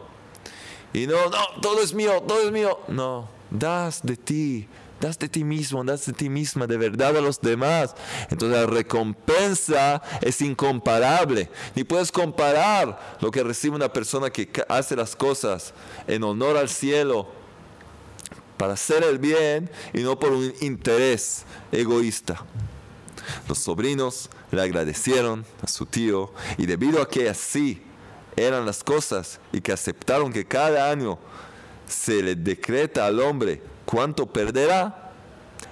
[0.93, 4.67] y no, no, todo es mío, todo es mío, no, das de ti,
[4.99, 7.93] das de ti mismo, das de ti misma de verdad a los demás.
[8.31, 11.51] Entonces la recompensa es incomparable.
[11.75, 15.71] Ni puedes comparar lo que recibe una persona que hace las cosas
[16.07, 17.42] en honor al cielo
[18.63, 22.45] para hacer el bien y no por un interés egoísta.
[23.49, 27.81] Los sobrinos le agradecieron a su tío y debido a que así
[28.37, 31.19] eran las cosas y que aceptaron que cada año
[31.85, 35.11] se le decreta al hombre cuánto perderá,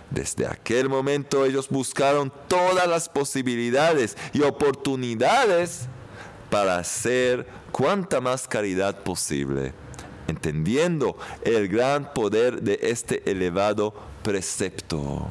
[0.10, 5.84] desde aquel momento ellos buscaron todas las posibilidades y oportunidades
[6.50, 9.74] para hacer cuanta más caridad posible
[10.32, 15.30] entendiendo el gran poder de este elevado precepto.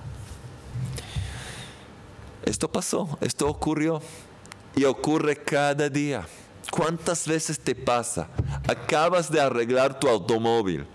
[2.45, 4.01] Esto pasó, esto ocurrió
[4.77, 6.27] y ocurre cada día.
[6.71, 8.29] ¿Cuántas veces te pasa?
[8.69, 10.87] Acabas de arreglar tu automóvil.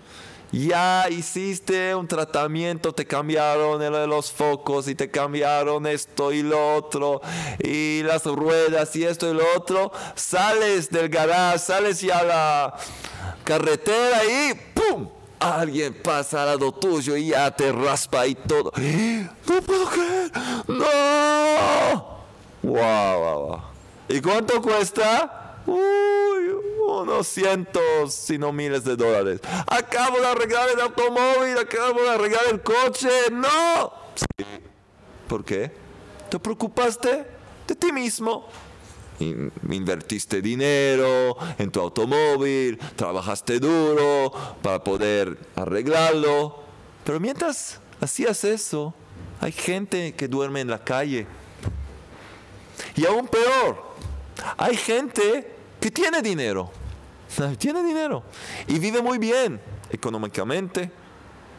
[0.52, 7.22] Ya hiciste un tratamiento, te cambiaron los focos y te cambiaron esto y lo otro
[7.60, 9.92] y las ruedas y esto y lo otro.
[10.16, 12.76] Sales del garage, sales ya a la,
[13.46, 15.08] carretera y ¡pum!
[15.40, 18.72] Alguien pasa al lado tuyo y ya te raspa y todo.
[18.78, 20.32] ¡No puedo creer!
[20.68, 22.16] ¡No!
[22.64, 23.62] ¡Wow, wow, wow!
[24.10, 25.45] ¿Y cuánto cuesta?
[25.66, 26.56] Uy,
[26.88, 29.42] unos cientos, si no miles de dólares.
[29.68, 33.10] Acabo de arreglar el automóvil, acabo de arreglar el coche.
[33.32, 33.94] ¡No!
[35.28, 35.72] ¿Por qué?
[36.30, 37.26] ¿Te preocupaste
[37.68, 38.48] de ti mismo?
[39.18, 46.64] invertiste dinero en tu automóvil, trabajaste duro para poder arreglarlo.
[47.06, 48.94] Pero mientras hacías eso,
[49.40, 51.28] hay gente que duerme en la calle.
[52.96, 53.96] Y aún peor,
[54.58, 55.55] hay gente
[55.86, 56.72] que tiene dinero.
[57.60, 58.24] Tiene dinero
[58.68, 60.90] y vive muy bien económicamente,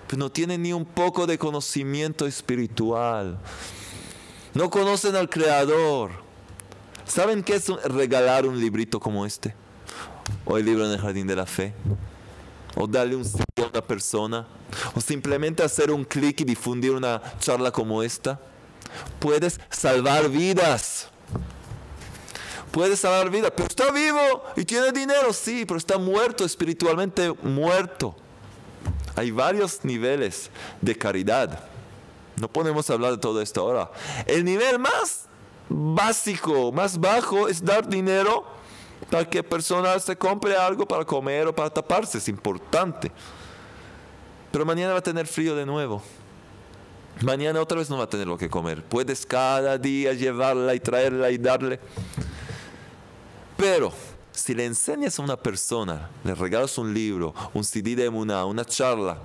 [0.09, 3.39] pero no tiene ni un poco de conocimiento espiritual.
[4.53, 6.11] No conocen al Creador
[7.05, 9.55] ¿Saben qué es regalar un librito como este?
[10.45, 11.73] O el libro en el jardín de la fe.
[12.75, 14.45] O darle un a una persona.
[14.97, 18.41] O simplemente hacer un clic y difundir una charla como esta.
[19.21, 21.11] Puedes salvar vidas.
[22.71, 23.53] Puedes salvar vidas.
[23.55, 28.15] Pero está vivo y tiene dinero, sí, pero está muerto, espiritualmente muerto.
[29.15, 30.51] Hay varios niveles
[30.81, 31.61] de caridad.
[32.41, 33.91] No podemos hablar de todo esto ahora.
[34.27, 35.27] El nivel más
[35.69, 38.45] básico, más bajo es dar dinero
[39.11, 43.11] para que personas se compre algo para comer o para taparse, es importante.
[44.53, 46.03] Pero mañana va a tener frío de nuevo.
[47.23, 48.85] Mañana otra vez no va a tener lo que comer.
[48.85, 51.81] Puedes cada día llevarla y traerla y darle.
[53.57, 53.93] Pero
[54.33, 58.65] si le enseñas a una persona, le regalas un libro, un CD de una, una
[58.65, 59.19] charla,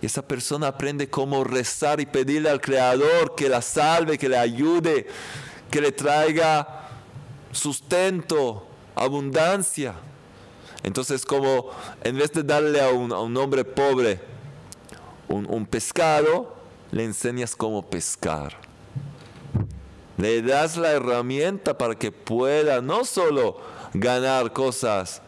[0.00, 4.36] y esa persona aprende cómo rezar y pedirle al Creador que la salve, que le
[4.36, 5.06] ayude,
[5.70, 6.88] que le traiga
[7.50, 9.94] sustento, abundancia.
[10.82, 11.70] Entonces, como
[12.04, 14.20] en vez de darle a un, hombre pobre
[15.28, 16.54] un, un pescado,
[16.92, 18.65] le enseñas cómo pescar.
[20.18, 23.60] Le das la herramienta para que pueda no solo
[23.92, 25.20] ganar cosas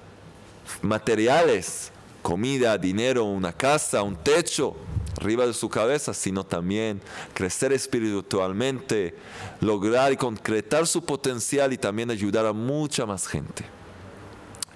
[0.82, 1.90] materiales,
[2.22, 4.76] comida, dinero, una casa, un techo
[5.20, 7.00] arriba de su cabeza, sino también
[7.34, 9.14] crecer espiritualmente,
[9.60, 13.64] lograr y concretar su potencial y también ayudar a mucha más gente.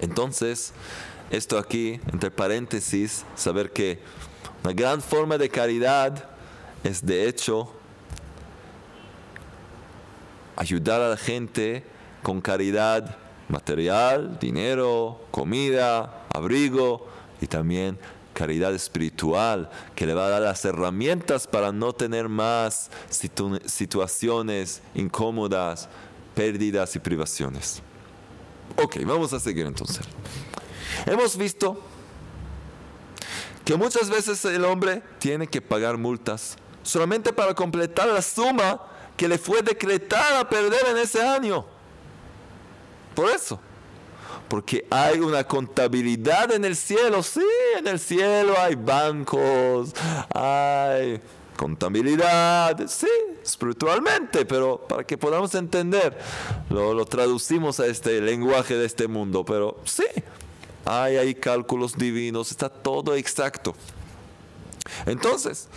[0.01, 0.73] Entonces,
[1.31, 4.01] esto aquí, entre paréntesis, saber que
[4.65, 6.29] una gran forma de caridad
[6.83, 7.73] es de hecho
[10.57, 11.85] ayudar a la gente
[12.23, 13.17] con caridad
[13.49, 17.07] material, dinero, comida, abrigo
[17.41, 17.99] y también
[18.33, 22.91] caridad espiritual que le va a dar las herramientas para no tener más
[23.67, 25.89] situaciones incómodas,
[26.35, 27.83] pérdidas y privaciones.
[28.83, 30.07] Ok, vamos a seguir entonces.
[31.07, 31.79] Hemos visto
[33.65, 38.81] que muchas veces el hombre tiene que pagar multas solamente para completar la suma
[39.17, 41.65] que le fue decretada perder en ese año.
[43.15, 43.61] Por eso.
[44.49, 47.23] Porque hay una contabilidad en el cielo.
[47.23, 47.47] Sí,
[47.79, 49.95] en el cielo hay bancos,
[50.35, 51.21] hay
[51.57, 53.07] contabilidad, sí,
[53.43, 56.19] espiritualmente, pero para que podamos entender,
[56.71, 60.07] lo, lo, traducimos a este lenguaje de este mundo, pero sí,
[60.85, 63.75] hay ahí cálculos divinos, está todo exacto.
[65.07, 65.69] Entonces,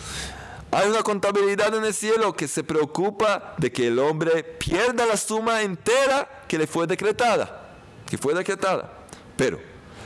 [0.70, 5.16] hay una contabilidad en el cielo que se preocupa de que el hombre pierda la
[5.16, 7.74] suma entera que le fue decretada,
[8.08, 8.92] que fue decretada.
[9.36, 9.60] Pero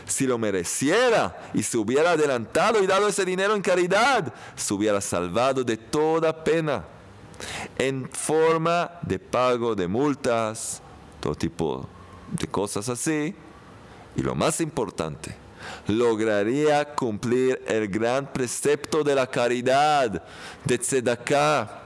[0.07, 5.01] si lo mereciera y se hubiera adelantado y dado ese dinero en caridad, se hubiera
[5.01, 6.85] salvado de toda pena
[7.79, 10.83] en forma de pago de multas,
[11.21, 11.89] todo tipo
[12.33, 13.35] de cosas así.
[14.17, 15.35] Y lo más importante,
[15.87, 20.23] lograría cumplir el gran precepto de la caridad,
[20.65, 21.81] de tzedakah,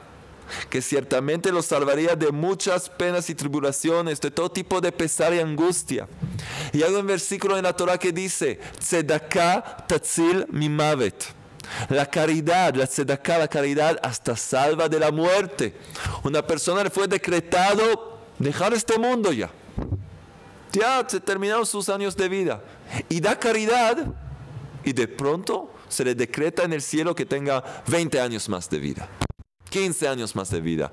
[0.69, 5.41] que ciertamente lo salvaría de muchas penas y tribulaciones, de todo tipo de pesar y
[5.41, 6.07] angustia.
[6.73, 11.25] Y hay un versículo en la Torah que dice, tzedakah tatzil mimavet.
[11.89, 15.75] La caridad, la tzedakah, la caridad hasta salva de la muerte.
[16.23, 19.51] Una persona le fue decretado dejar este mundo ya.
[20.73, 22.61] Ya se terminaron sus años de vida
[23.09, 24.07] y da caridad
[24.85, 28.79] y de pronto se le decreta en el cielo que tenga 20 años más de
[28.79, 29.09] vida,
[29.71, 30.93] 15 años más de vida,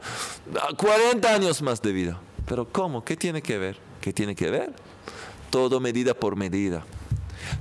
[0.77, 2.19] 40 años más de vida.
[2.47, 3.03] Pero ¿cómo?
[3.03, 3.77] ¿Qué tiene que ver?
[3.99, 4.73] ¿Qué tiene que ver?
[5.49, 6.83] Todo medida por medida.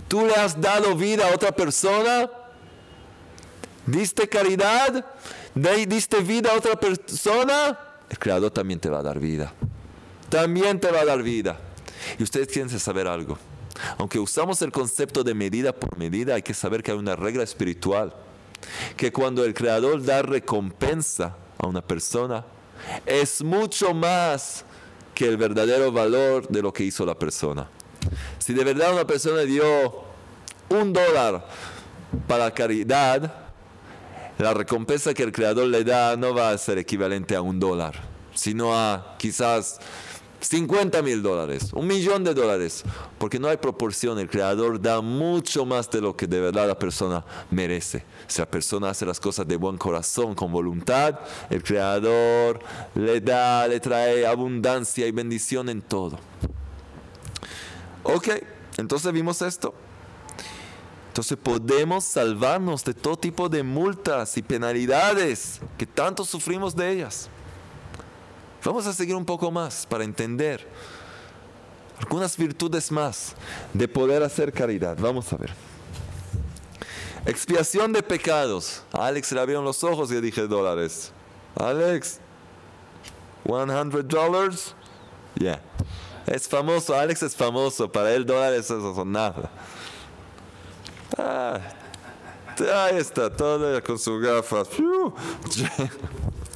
[0.09, 2.31] Tú le has dado vida a otra persona,
[3.87, 5.05] diste caridad,
[5.55, 7.79] diste vida a otra persona,
[8.11, 9.53] el Creador también te va a dar vida.
[10.29, 11.59] También te va a dar vida.
[12.19, 13.39] Y ustedes quieren saber algo.
[13.99, 17.43] Aunque usamos el concepto de medida por medida, hay que saber que hay una regla
[17.43, 18.15] espiritual.
[18.97, 22.45] Que cuando el Creador da recompensa a una persona,
[23.07, 24.65] es mucho más
[25.15, 27.69] que el verdadero valor de lo que hizo la persona.
[28.39, 30.05] Si de verdad una persona dio
[30.71, 31.47] un dólar
[32.27, 33.35] para caridad,
[34.39, 38.01] la recompensa que el Creador le da no va a ser equivalente a un dólar,
[38.35, 39.79] sino a quizás
[40.41, 42.83] 50 mil dólares, un millón de dólares,
[43.19, 44.19] porque no hay proporción.
[44.19, 48.05] El creador da mucho más de lo que de verdad la persona merece.
[48.27, 51.21] Si la persona hace las cosas de buen corazón, con voluntad,
[51.51, 52.61] el creador
[52.95, 56.19] le da, le trae abundancia y bendición en todo.
[58.03, 58.29] Ok,
[58.79, 59.75] entonces vimos esto.
[61.09, 67.29] Entonces podemos salvarnos de todo tipo de multas y penalidades que tanto sufrimos de ellas.
[68.65, 70.67] Vamos a seguir un poco más para entender
[71.99, 73.35] algunas virtudes más
[73.73, 74.97] de poder hacer caridad.
[74.99, 75.53] Vamos a ver.
[77.27, 78.83] Expiación de pecados.
[78.93, 81.13] A Alex le abrieron los ojos y le dije dólares.
[81.55, 82.21] Alex,
[83.45, 84.75] 100 dólares.
[85.35, 85.61] Yeah.
[86.27, 87.91] Es famoso, Alex es famoso.
[87.91, 89.51] Para él dólares eso son nada.
[91.19, 91.61] Ah,
[92.59, 94.69] ahí está, todo con sus gafas.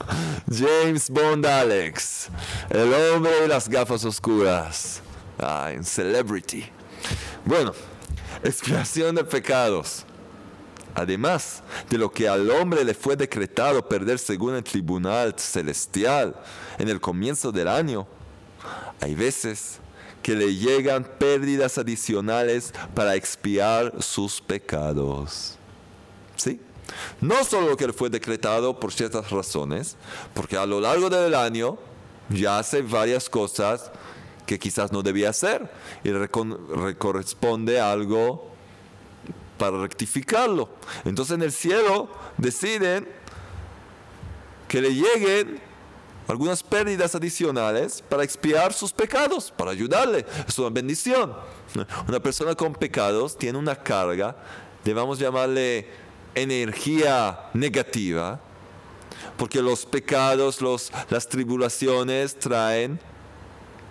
[0.51, 2.29] James Bond Alex,
[2.71, 5.01] el hombre de las gafas oscuras.
[5.39, 6.65] Ah, en Celebrity.
[7.45, 7.73] Bueno,
[8.43, 10.05] expiación de pecados.
[10.95, 16.37] Además de lo que al hombre le fue decretado perder según el tribunal celestial
[16.79, 18.07] en el comienzo del año,
[19.01, 19.81] hay veces
[20.23, 25.59] que le llegan pérdidas adicionales para expiar sus pecados.
[26.37, 26.61] ¿Sí?
[27.21, 29.97] No solo lo que fue decretado por ciertas razones,
[30.35, 31.79] porque a lo largo del año
[32.29, 33.91] ya hace varias cosas
[34.47, 35.71] que quizás no debía hacer
[36.03, 36.11] y
[36.99, 38.51] corresponde algo
[39.59, 40.69] para rectificarlo.
[41.05, 43.09] Entonces en el cielo deciden
[44.69, 45.61] que le lleguen
[46.27, 50.25] algunas pérdidas adicionales para expiar sus pecados, para ayudarle.
[50.47, 51.35] Es una bendición.
[52.09, 54.37] Una persona con pecados tiene una carga,
[54.85, 55.89] debemos llamarle
[56.35, 58.41] energía negativa,
[59.37, 62.99] porque los pecados, los, las tribulaciones traen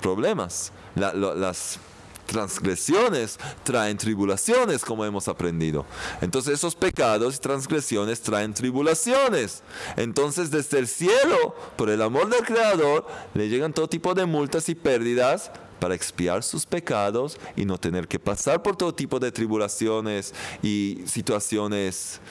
[0.01, 0.71] problemas.
[0.95, 1.79] las
[2.25, 5.85] transgresiones traen tribulaciones, como hemos aprendido.
[6.21, 9.61] Entonces esos pecados y transgresiones traen tribulaciones.
[9.97, 14.69] Entonces desde el cielo, por el amor del Creador, le llegan todo tipo de multas
[14.69, 15.51] y pérdidas
[15.83, 21.03] para expiar sus pecados y no tener que pasar por todo tipo de tribulaciones y
[21.05, 22.21] situaciones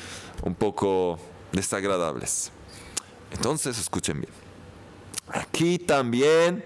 [0.42, 1.18] un poco
[1.52, 2.50] desagradables.
[3.30, 4.32] Entonces, escuchen bien.
[5.28, 6.64] Aquí también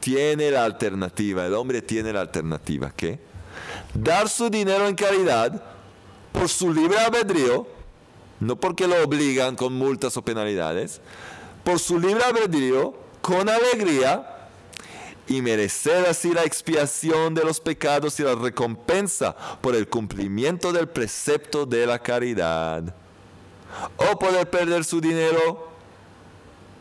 [0.00, 3.20] tiene la alternativa, el hombre tiene la alternativa, ¿qué?
[3.94, 5.62] Dar su dinero en caridad
[6.32, 7.68] por su libre albedrío,
[8.40, 11.00] no porque lo obligan con multas o penalidades,
[11.62, 14.34] por su libre albedrío, con alegría,
[15.28, 20.88] y merecer así la expiación de los pecados y la recompensa por el cumplimiento del
[20.88, 22.94] precepto de la caridad.
[23.96, 25.68] O poder perder su dinero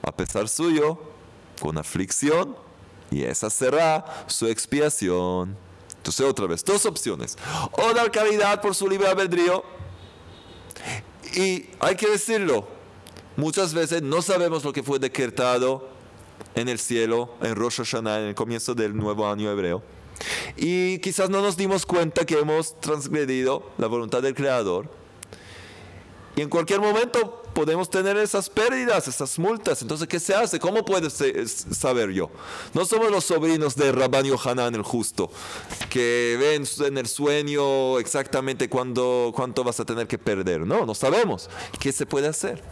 [0.08, 0.98] a pesar suyo,
[1.60, 2.56] con aflicción
[3.12, 5.58] y esa será su expiación.
[5.98, 7.38] Entonces otra vez, dos opciones.
[7.72, 9.64] O dar caridad por su libre albedrío.
[11.36, 12.68] Y hay que decirlo,
[13.36, 15.97] muchas veces no sabemos lo que fue decretado
[16.58, 19.84] en el cielo, en Rosh Hashanah, en el comienzo del nuevo año hebreo.
[20.56, 24.90] Y quizás no nos dimos cuenta que hemos transgredido la voluntad del Creador.
[26.36, 29.84] Y en cualquier momento podemos tener esas pérdidas, esas multas.
[29.84, 30.60] Entonces, ¿qué se hace?
[30.60, 32.32] ¿Cómo puedo saber yo?
[32.74, 35.30] No somos los sobrinos de Rabban Yohanan el justo,
[35.92, 40.62] que ven en el sueño exactamente cuándo, cuánto vas a tener que perder.
[40.62, 41.52] No, no sabemos.
[41.80, 42.64] ¿Qué se puede hacer?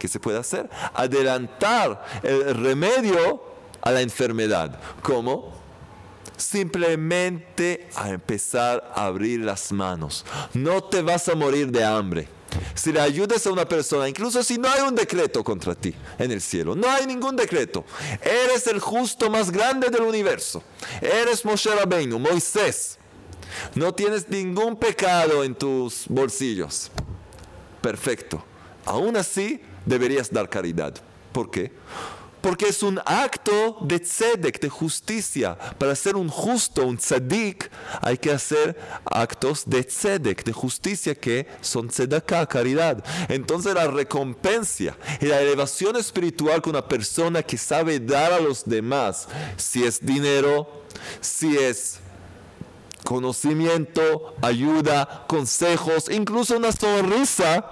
[0.00, 0.70] ¿Qué se puede hacer?
[0.94, 3.44] Adelantar el remedio
[3.82, 4.80] a la enfermedad.
[5.02, 5.52] ¿Cómo?
[6.38, 10.24] Simplemente a empezar a abrir las manos.
[10.54, 12.28] No te vas a morir de hambre
[12.74, 16.32] si le ayudas a una persona, incluso si no hay un decreto contra ti en
[16.32, 17.84] el cielo, no hay ningún decreto,
[18.22, 20.60] eres el justo más grande del universo,
[21.00, 22.98] eres Moshe Rabbeinu, Moisés,
[23.76, 26.90] no tienes ningún pecado en tus bolsillos.
[27.80, 28.44] Perfecto.
[28.84, 29.60] Aún así,
[29.90, 30.94] deberías dar caridad.
[31.32, 31.72] ¿Por qué?
[32.40, 35.58] Porque es un acto de tzedek, de justicia.
[35.78, 37.70] Para ser un justo, un tzadik,
[38.00, 43.04] hay que hacer actos de tzedek, de justicia, que son tzedakah, caridad.
[43.28, 48.64] Entonces la recompensa y la elevación espiritual con una persona que sabe dar a los
[48.64, 49.28] demás,
[49.58, 50.84] si es dinero,
[51.20, 52.00] si es
[53.04, 57.70] conocimiento, ayuda, consejos, incluso una sonrisa,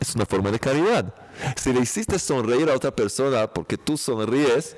[0.00, 1.14] es una forma de caridad.
[1.56, 4.74] Si le hiciste sonreír a otra persona porque tú sonríes,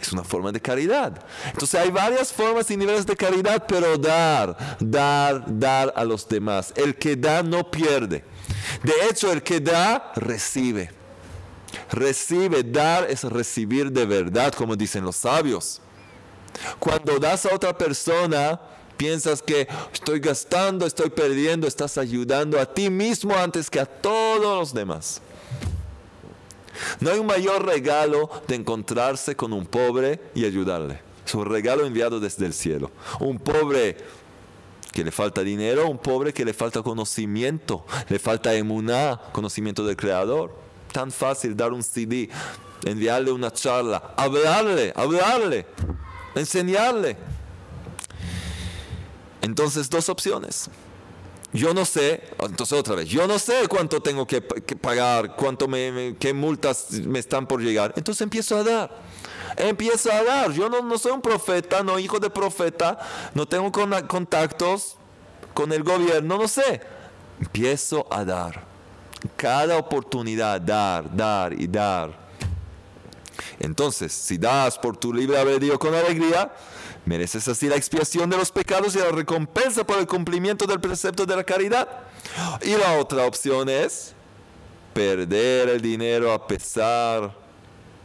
[0.00, 1.24] es una forma de caridad.
[1.46, 6.72] Entonces hay varias formas y niveles de caridad, pero dar, dar, dar a los demás.
[6.76, 8.24] El que da no pierde.
[8.82, 10.90] De hecho, el que da, recibe.
[11.90, 15.80] Recibe, dar es recibir de verdad, como dicen los sabios.
[16.78, 18.60] Cuando das a otra persona,
[18.96, 24.40] piensas que estoy gastando, estoy perdiendo, estás ayudando a ti mismo antes que a todos
[24.40, 25.20] los demás.
[27.00, 31.00] No hay un mayor regalo de encontrarse con un pobre y ayudarle.
[31.26, 32.90] Es un regalo enviado desde el cielo.
[33.20, 33.96] Un pobre
[34.92, 39.96] que le falta dinero, un pobre que le falta conocimiento, le falta emuná, conocimiento del
[39.96, 40.54] Creador.
[40.92, 42.28] Tan fácil dar un CD,
[42.84, 45.66] enviarle una charla, hablarle, hablarle,
[46.34, 47.16] enseñarle.
[49.42, 50.70] Entonces, dos opciones
[51.52, 56.16] yo no sé, entonces otra vez, yo no sé cuánto tengo que, pagar, cuánto me,
[56.18, 57.92] qué multas me están por llegar.
[57.96, 58.90] Entonces empiezo a dar.
[59.58, 60.52] Empiezo a dar.
[60.52, 62.98] Yo no, no soy un profeta, no hijo de profeta,
[63.34, 63.70] no tengo
[64.08, 64.96] contactos
[65.52, 66.80] con el gobierno, no sé.
[67.38, 68.64] Empiezo a dar.
[69.36, 72.18] cada oportunidad, dar, dar y dar.
[73.60, 76.50] Entonces, si das por tu libre albedrío con alegría,
[77.04, 81.26] mereces así la expiación de los pecados y la recompensa por el cumplimiento del precepto
[81.26, 81.88] de la caridad.
[82.62, 84.14] Y la otra opción es
[84.94, 87.34] perder el dinero a pesar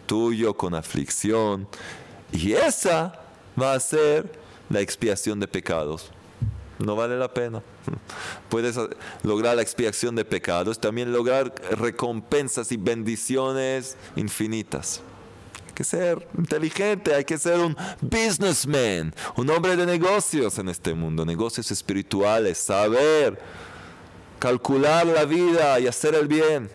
[0.05, 1.67] tuyo con aflicción.
[2.31, 3.19] Y esa
[3.59, 4.31] va a ser
[4.69, 6.11] la expiación de pecados.
[6.79, 7.61] No vale la pena.
[8.49, 8.77] Puedes
[9.23, 15.01] lograr la expiación de pecados, también lograr recompensas y bendiciones infinitas.
[15.77, 20.95] Hay que ser inteligente, hay que ser un businessman, un hombre de negocios en este
[20.95, 23.39] mundo, negocios espirituales, saber
[24.39, 26.71] calcular la vida y hacer el bien.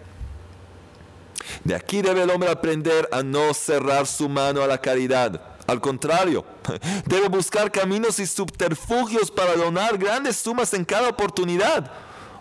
[1.64, 5.58] De aquí debe el hombre aprender a no cerrar su mano a la caridad.
[5.66, 6.44] Al contrario,
[7.06, 11.90] debe buscar caminos y subterfugios para donar grandes sumas en cada oportunidad,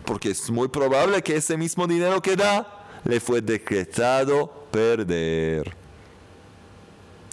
[0.05, 5.80] porque es muy probable que ese mismo dinero que da le fue decretado perder.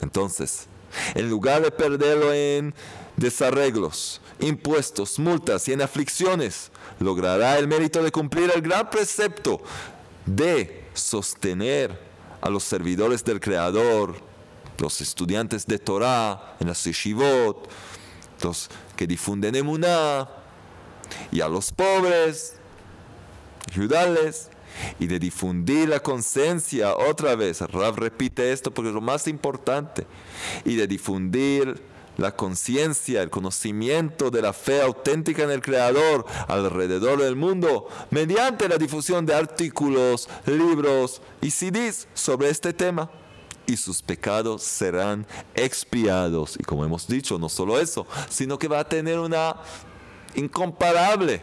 [0.00, 0.66] Entonces,
[1.14, 2.74] en lugar de perderlo en
[3.16, 6.70] desarreglos, impuestos, multas y en aflicciones,
[7.00, 9.60] logrará el mérito de cumplir el gran precepto
[10.26, 11.98] de sostener
[12.40, 14.16] a los servidores del Creador,
[14.78, 17.68] los estudiantes de Torah en las yeshivot,
[18.42, 20.28] los que difunden emuná,
[21.32, 22.54] y a los pobres,
[23.72, 24.50] ayudarles,
[24.98, 27.60] y de difundir la conciencia otra vez.
[27.60, 30.06] Rav repite esto porque es lo más importante,
[30.64, 31.80] y de difundir
[32.18, 38.68] la conciencia, el conocimiento de la fe auténtica en el Creador alrededor del mundo mediante
[38.68, 43.10] la difusión de artículos, libros y CDs sobre este tema.
[43.66, 46.56] Y sus pecados serán expiados.
[46.58, 49.56] Y como hemos dicho, no solo eso, sino que va a tener una
[50.34, 51.42] incomparable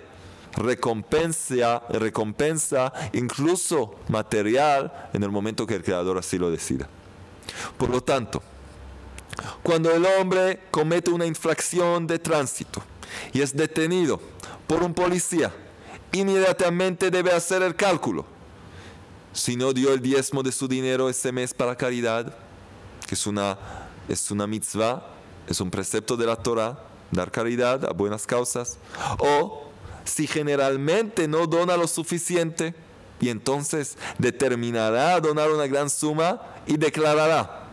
[0.56, 6.88] recompensa, recompensa incluso material en el momento que el Creador así lo decida.
[7.78, 8.42] Por lo tanto,
[9.64, 12.82] cuando el hombre comete una infracción de tránsito
[13.34, 14.20] y es detenido
[14.68, 15.54] por un policía,
[16.12, 18.26] inmediatamente debe hacer el cálculo.
[19.34, 22.34] Si no dio el diezmo de su dinero ese mes para caridad,
[23.06, 23.58] que es una,
[24.08, 25.06] es una mitzvah,
[25.48, 26.80] es un precepto de la Torah,
[27.12, 28.78] dar caridad a buenas causas,
[29.20, 29.65] o
[30.06, 32.74] si generalmente no dona lo suficiente,
[33.20, 37.66] y entonces determinará donar una gran suma y declarará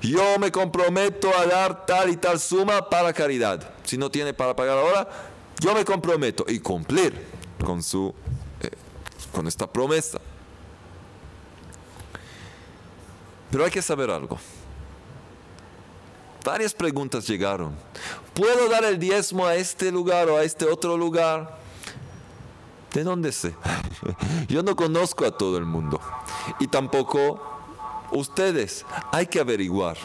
[0.00, 3.70] yo me comprometo a dar tal y tal suma para caridad.
[3.84, 5.08] Si no tiene para pagar ahora,
[5.60, 7.14] yo me comprometo y cumplir
[7.64, 8.14] con su
[8.62, 8.70] eh,
[9.32, 10.18] con esta promesa.
[13.50, 14.38] Pero hay que saber algo.
[16.44, 17.74] Varias preguntas llegaron.
[18.32, 21.59] ¿Puedo dar el diezmo a este lugar o a este otro lugar?
[22.92, 23.54] ¿De dónde sé?
[24.48, 26.00] Yo no conozco a todo el mundo.
[26.58, 27.59] Y tampoco
[28.12, 29.96] ustedes, hay que averiguar.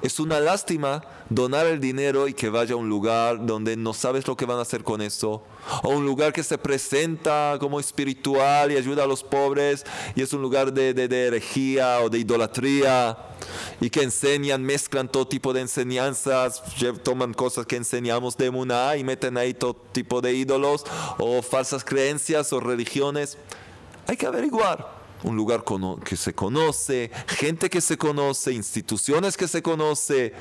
[0.00, 4.26] Es una lástima donar el dinero y que vaya a un lugar donde no sabes
[4.26, 5.42] lo que van a hacer con eso.
[5.82, 9.84] O un lugar que se presenta como espiritual y ayuda a los pobres
[10.14, 13.16] y es un lugar de, de, herejía o de idolatría
[13.80, 16.62] y que enseñan, mezclan todo tipo de enseñanzas,
[17.02, 20.84] toman cosas que enseñamos de Muná y meten ahí todo tipo de ídolos
[21.18, 23.38] o falsas creencias o religiones.
[24.06, 25.64] Hay que averiguar un lugar
[26.04, 30.32] que se conoce, gente que se conoce, instituciones que se conoce,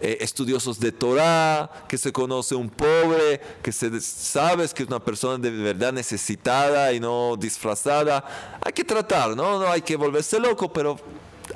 [0.00, 5.00] eh, estudiosos de Torah, que se conoce un pobre, que se sabes que es una
[5.00, 8.24] persona de verdad necesitada y no disfrazada.
[8.64, 9.58] Hay que tratar, ¿no?
[9.58, 10.96] No hay que volverse loco, pero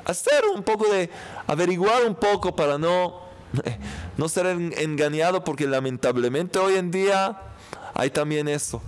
[0.05, 1.09] hacer un poco de,
[1.47, 3.21] averiguar un poco para no,
[4.17, 7.41] no ser engañado, porque lamentablemente hoy en día
[7.93, 8.81] hay también eso.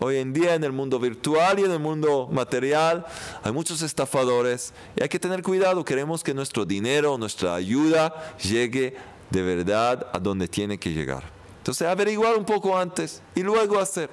[0.00, 3.04] Hoy en día en el mundo virtual y en el mundo material
[3.42, 5.84] hay muchos estafadores y hay que tener cuidado.
[5.84, 8.94] Queremos que nuestro dinero, nuestra ayuda llegue
[9.30, 11.24] de verdad a donde tiene que llegar.
[11.58, 14.08] Entonces averiguar un poco antes y luego hacer.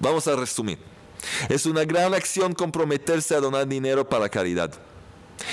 [0.00, 0.78] Vamos a resumir.
[1.50, 4.72] Es una gran acción comprometerse a donar dinero para caridad.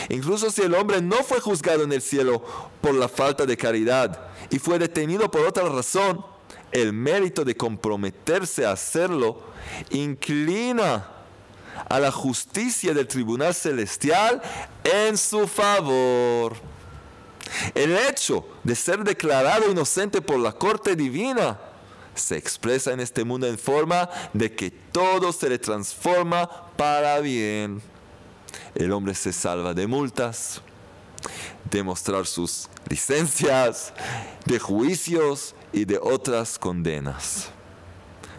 [0.07, 2.41] Incluso si el hombre no fue juzgado en el cielo
[2.79, 6.25] por la falta de caridad y fue detenido por otra razón,
[6.73, 9.41] el mérito de comprometerse a hacerlo
[9.91, 11.07] inclina
[11.87, 14.41] a la justicia del tribunal celestial
[14.83, 16.55] en su favor.
[17.75, 21.59] El hecho de ser declarado inocente por la corte divina
[22.15, 27.81] se expresa en este mundo en forma de que todo se le transforma para bien.
[28.73, 30.61] El hombre se salva de multas,
[31.69, 33.93] de mostrar sus licencias,
[34.45, 37.49] de juicios y de otras condenas.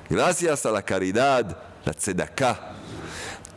[0.09, 2.75] Gracias a la caridad, la tzedakah,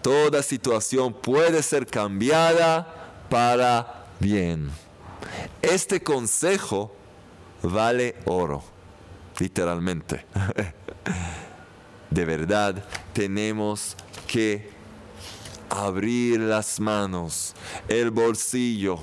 [0.02, 4.72] Toda situación puede ser cambiada para bien.
[5.62, 6.96] Este consejo
[7.62, 8.64] vale oro,
[9.38, 10.26] literalmente.
[12.10, 13.98] De verdad, tenemos
[14.28, 14.70] que
[15.70, 17.54] abrir las manos,
[17.90, 19.00] el bolsillo.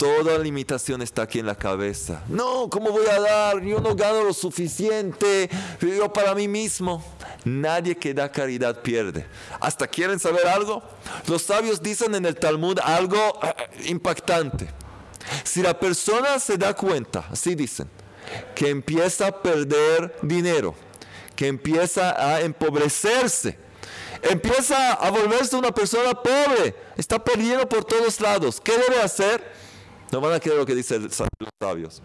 [0.00, 2.22] Toda limitación está aquí en la cabeza.
[2.26, 3.60] No, ¿cómo voy a dar?
[3.60, 5.50] Yo no gano lo suficiente.
[5.78, 7.04] Yo para mí mismo.
[7.44, 9.26] Nadie que da caridad pierde.
[9.60, 10.82] ¿Hasta quieren saber algo?
[11.26, 14.70] Los sabios dicen en el Talmud algo eh, impactante.
[15.44, 17.86] Si la persona se da cuenta, así dicen,
[18.54, 20.74] que empieza a perder dinero,
[21.36, 23.58] que empieza a empobrecerse,
[24.22, 29.60] empieza a volverse una persona pobre, está perdiendo por todos lados, ¿qué debe hacer?
[30.10, 31.22] No van a creer lo que dicen los
[31.60, 32.02] sabios.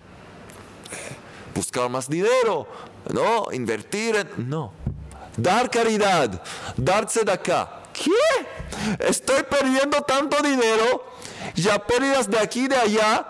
[1.53, 2.67] Buscar más dinero,
[3.13, 4.49] no, invertir en...
[4.49, 4.73] No,
[5.37, 6.41] dar caridad,
[6.75, 7.83] darse de acá.
[7.93, 9.07] ¿Qué?
[9.07, 11.05] Estoy perdiendo tanto dinero,
[11.55, 13.27] ya pérdidas de aquí y de allá.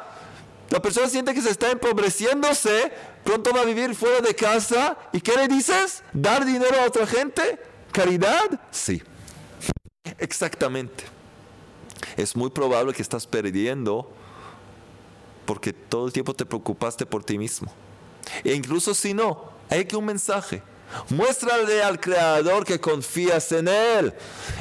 [0.70, 2.92] La persona siente que se está empobreciéndose,
[3.24, 4.98] pronto va a vivir fuera de casa.
[5.14, 6.04] ¿Y qué le dices?
[6.12, 7.60] ¿Dar dinero a otra gente?
[7.92, 8.60] ¿Caridad?
[8.72, 9.04] Sí.
[10.18, 11.04] Exactamente.
[12.18, 14.12] Es muy probable que estás perdiendo
[15.46, 17.72] porque todo el tiempo te preocupaste por ti mismo.
[18.44, 20.62] E incluso si no, hay que un mensaje.
[21.10, 24.14] Muéstrale al Creador que confías en Él.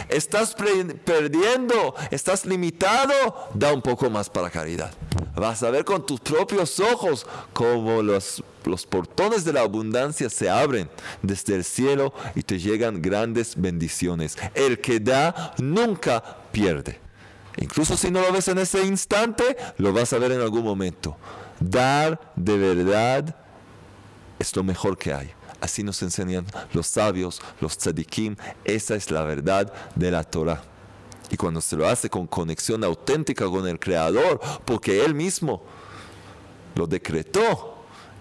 [0.09, 3.13] Estás perdiendo, estás limitado,
[3.55, 4.93] da un poco más para caridad.
[5.37, 10.49] Vas a ver con tus propios ojos cómo los, los portones de la abundancia se
[10.49, 10.89] abren
[11.23, 14.37] desde el cielo y te llegan grandes bendiciones.
[14.55, 17.01] El que da nunca pierde.
[17.57, 21.17] Incluso si no lo ves en ese instante, lo vas a ver en algún momento.
[21.61, 23.37] Dar de verdad
[24.39, 25.31] es lo mejor que hay.
[25.61, 28.37] Así nos enseñan los sabios, los tzadikim.
[28.65, 30.63] Esa es la verdad de la Torah.
[31.31, 35.63] Y cuando se lo hace con conexión auténtica con el Creador, porque Él mismo
[36.75, 37.74] lo decretó,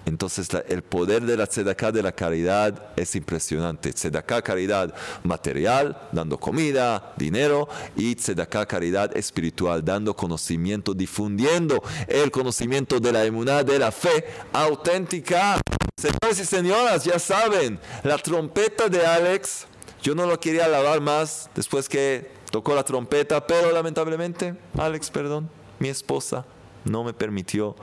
[0.05, 3.93] entonces el poder de la tzedakah de la caridad es impresionante.
[3.93, 4.93] Tzedakah caridad
[5.23, 13.23] material, dando comida, dinero, y tzedakah caridad espiritual, dando conocimiento, difundiendo el conocimiento de la
[13.23, 15.61] emuná, de la fe auténtica.
[15.95, 19.67] Señores y señoras, ya saben, la trompeta de Alex,
[20.01, 25.49] yo no lo quería lavar más después que tocó la trompeta, pero lamentablemente, Alex, perdón,
[25.79, 26.45] mi esposa
[26.85, 27.75] no me permitió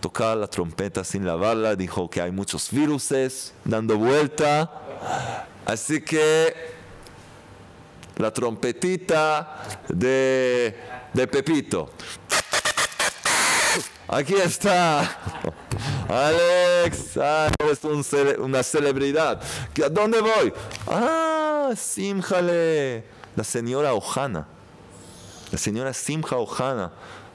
[0.00, 4.70] tocar la trompeta sin lavarla, dijo que hay muchos viruses dando vuelta,
[5.66, 6.54] así que
[8.16, 10.76] la trompetita de,
[11.12, 11.90] de Pepito.
[14.08, 15.18] Aquí está.
[16.08, 17.84] Alex, ah, eres
[18.38, 19.42] una celebridad.
[19.84, 20.52] ¿A dónde voy?
[20.86, 23.04] Ah, Simjale.
[23.36, 24.46] La señora Ojana.
[25.52, 26.92] La señora Simja Ojana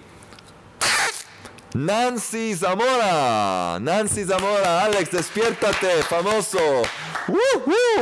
[1.74, 6.58] Nancy Zamora, Nancy Zamora, Alex, despiértate, famoso.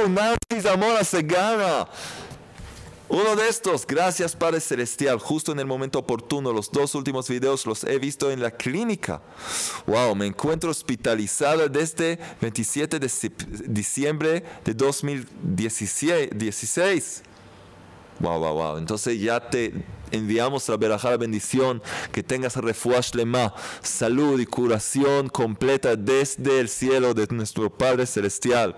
[0.08, 1.88] Nancy Zamora se gana
[3.08, 7.64] uno de estos, gracias Padre Celestial, justo en el momento oportuno, los dos últimos videos
[7.64, 9.22] los he visto en la clínica.
[9.86, 13.08] Wow, me encuentro hospitalizado desde 27 de
[13.68, 17.22] diciembre de 2016.
[18.18, 18.76] Wow, wow, wow.
[18.78, 19.72] Entonces ya te
[20.10, 21.82] enviamos la verajá, la bendición,
[22.12, 28.76] que tengas refuash lema, salud y curación completa desde el cielo de nuestro Padre Celestial.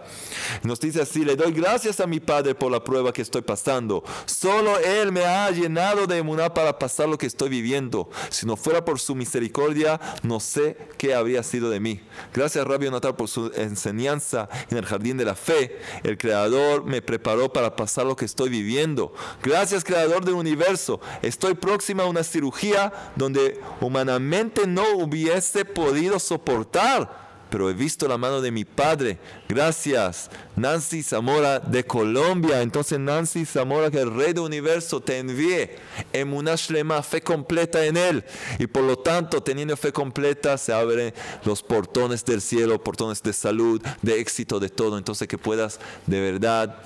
[0.63, 4.05] Nos dice así, le doy gracias a mi Padre por la prueba que estoy pasando.
[4.27, 8.09] Solo Él me ha llenado de emuná para pasar lo que estoy viviendo.
[8.31, 12.01] Si no fuera por su misericordia, no sé qué habría sido de mí.
[12.33, 15.79] Gracias Rabio Natal por su enseñanza en el jardín de la fe.
[16.03, 19.13] El Creador me preparó para pasar lo que estoy viviendo.
[19.43, 21.01] Gracias Creador del universo.
[21.23, 28.19] Estoy próxima a una cirugía donde humanamente no hubiese podido soportar, pero he visto la
[28.19, 29.19] mano de mi padre.
[29.49, 32.63] Gracias, Nancy Zamora de Colombia.
[32.63, 35.71] Entonces, Nancy Zamora, que el Rey del Universo te envíe
[36.13, 38.25] en una shlema, fe completa en Él.
[38.59, 41.15] Y por lo tanto, teniendo fe completa, se abren
[41.45, 44.99] los portones del cielo, portones de salud, de éxito, de todo.
[44.99, 46.77] Entonces, que puedas de verdad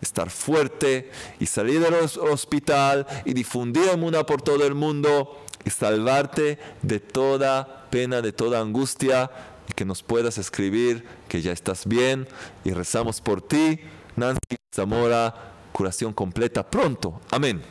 [0.00, 6.58] estar fuerte y salir del hospital y difundir el por todo el mundo y salvarte
[6.82, 9.30] de toda pena, de toda angustia
[9.68, 12.26] y que nos puedas escribir que ya estás bien
[12.64, 13.80] y rezamos por ti.
[14.16, 17.20] Nancy Zamora, curación completa pronto.
[17.30, 17.62] Amén.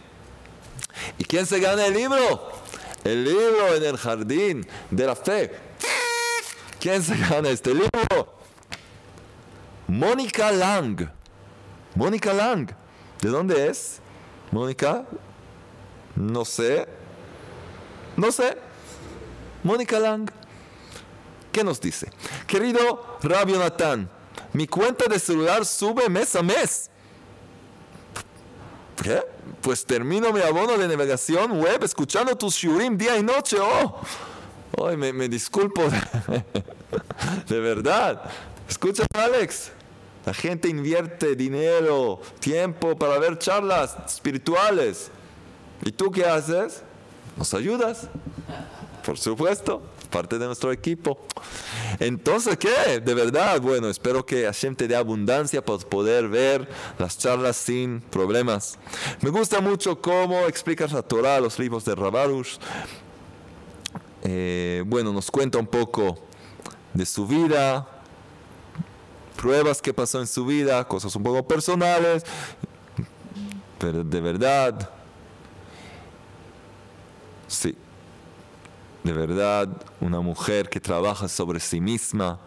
[1.18, 2.52] ¿Y quién se gana el libro?
[3.04, 5.52] El libro en el jardín de la fe.
[6.80, 8.40] ¿Quién se gana este libro?
[9.88, 11.19] Mónica Lang.
[11.96, 12.70] Mónica Lang.
[13.22, 14.00] ¿De dónde es?
[14.52, 15.06] Mónica.
[16.16, 16.88] No sé.
[18.16, 18.58] No sé.
[19.64, 20.30] Mónica Lang.
[21.52, 22.12] ¿Qué nos dice?
[22.48, 24.10] Querido Rabio Natán,
[24.54, 26.90] mi cuenta de celular sube mes a mes.
[29.02, 29.22] ¿Qué?
[29.62, 33.58] Pues termino mi abono de navegación web escuchando tus shurim día y noche.
[33.60, 34.02] Oh,
[34.86, 35.84] Ay, me, me disculpo.
[37.48, 38.30] de verdad.
[38.68, 39.72] Escucha, Alex.
[40.30, 45.10] La gente invierte dinero, tiempo para ver charlas espirituales.
[45.84, 46.84] ¿Y tú qué haces?
[47.36, 48.10] ¿Nos ayudas?
[49.04, 51.18] Por supuesto, parte de nuestro equipo.
[52.00, 53.00] Entonces, ¿qué?
[53.00, 56.70] De verdad, bueno, espero que Hashem te dé abundancia para poder ver
[57.00, 58.78] las charlas sin problemas.
[59.22, 62.58] Me gusta mucho cómo explicas la Torah, los libros de Rabarush.
[64.26, 66.20] Eh, bueno, nos cuenta un poco
[66.94, 67.99] de su vida,
[69.40, 72.24] pruebas que pasó en su vida, cosas un poco personales,
[73.78, 74.90] pero de verdad,
[77.48, 77.74] sí,
[79.02, 79.70] de verdad,
[80.02, 82.38] una mujer que trabaja sobre sí misma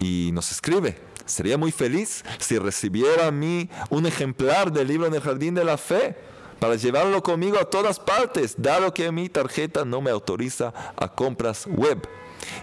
[0.00, 0.98] y nos escribe.
[1.26, 5.64] Sería muy feliz si recibiera a mí un ejemplar del libro en el jardín de
[5.64, 6.16] la fe
[6.58, 11.66] para llevarlo conmigo a todas partes, dado que mi tarjeta no me autoriza a compras
[11.66, 12.08] web.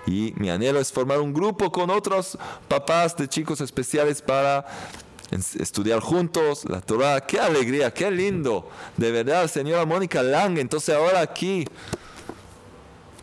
[0.07, 4.65] Y mi anhelo es formar un grupo con otros papás de chicos especiales para
[5.31, 7.21] estudiar juntos la Torah.
[7.21, 8.69] Qué alegría, qué lindo.
[8.97, 10.57] De verdad, señora Mónica Lang.
[10.57, 11.65] Entonces ahora aquí,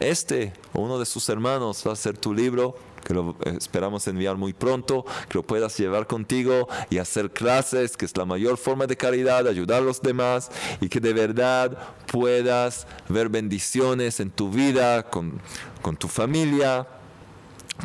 [0.00, 4.36] este o uno de sus hermanos va a hacer tu libro que lo esperamos enviar
[4.36, 8.86] muy pronto, que lo puedas llevar contigo y hacer clases, que es la mayor forma
[8.86, 10.50] de caridad, ayudar a los demás
[10.80, 11.76] y que de verdad
[12.07, 15.40] puedas ver bendiciones en tu vida, con,
[15.82, 16.86] con tu familia,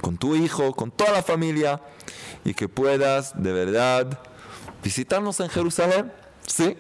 [0.02, 1.82] con tu hijo, con toda la familia
[2.44, 4.20] y que puedas de verdad
[4.84, 6.12] visitarnos en Jerusalén.
[6.46, 6.78] ¿Sí?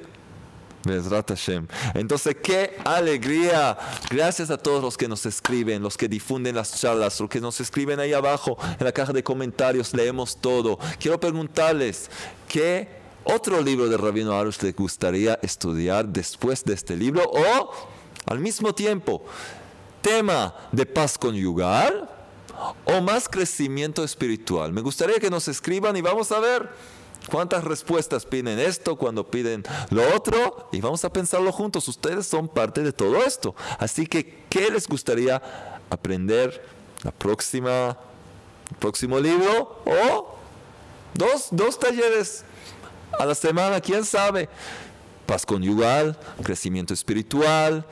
[1.93, 3.77] Entonces, qué alegría.
[4.09, 7.59] Gracias a todos los que nos escriben, los que difunden las charlas, los que nos
[7.59, 9.93] escriben ahí abajo en la caja de comentarios.
[9.93, 10.79] Leemos todo.
[10.99, 12.09] Quiero preguntarles,
[12.47, 12.89] ¿qué
[13.23, 17.23] otro libro de Rabino Arush les gustaría estudiar después de este libro?
[17.29, 17.71] O,
[18.25, 19.23] al mismo tiempo,
[20.01, 22.09] tema de paz conyugal
[22.85, 24.71] o más crecimiento espiritual.
[24.71, 26.69] Me gustaría que nos escriban y vamos a ver
[27.30, 30.69] ¿Cuántas respuestas piden esto cuando piden lo otro?
[30.71, 31.88] Y vamos a pensarlo juntos.
[31.88, 33.55] Ustedes son parte de todo esto.
[33.80, 35.41] Así que, ¿qué les gustaría
[35.89, 36.63] aprender
[37.03, 37.97] la próxima,
[38.69, 39.82] el próximo libro?
[39.86, 40.38] O
[41.13, 42.43] dos, dos talleres
[43.19, 44.47] a la semana, quién sabe.
[45.25, 47.86] Paz conyugal, crecimiento espiritual,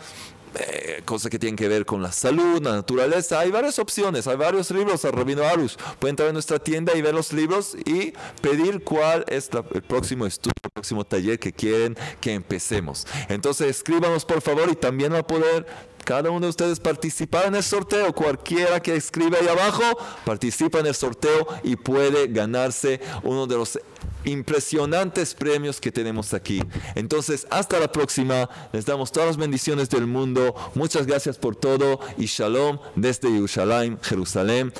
[0.60, 3.40] eh, cosas que tienen que ver con la salud, la naturaleza.
[3.40, 5.78] Hay varias opciones, hay varios libros a Rabino Arus.
[6.00, 10.26] Pueden entrar en nuestra tienda y ver los libros y pedir cuál es el próximo
[10.26, 13.06] estudio, el próximo taller que quieren que empecemos.
[13.30, 15.66] Entonces escríbanos por favor y también va a poder
[16.06, 18.14] cada uno de ustedes participar en el sorteo.
[18.14, 19.84] Cualquiera que escribe ahí abajo
[20.24, 23.80] participa en el sorteo y puede ganarse uno de los
[24.24, 26.62] impresionantes premios que tenemos aquí.
[26.96, 28.50] Entonces, hasta la próxima.
[28.72, 30.56] Les damos todas las bendiciones del mundo.
[30.76, 34.74] Muchas gracias por todo y shalom desde Jerusalén, Jerusalén.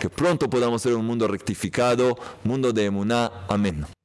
[0.00, 3.32] Que pronto podamos ser un mundo rectificado, mundo de emuná.
[3.48, 3.97] Amén.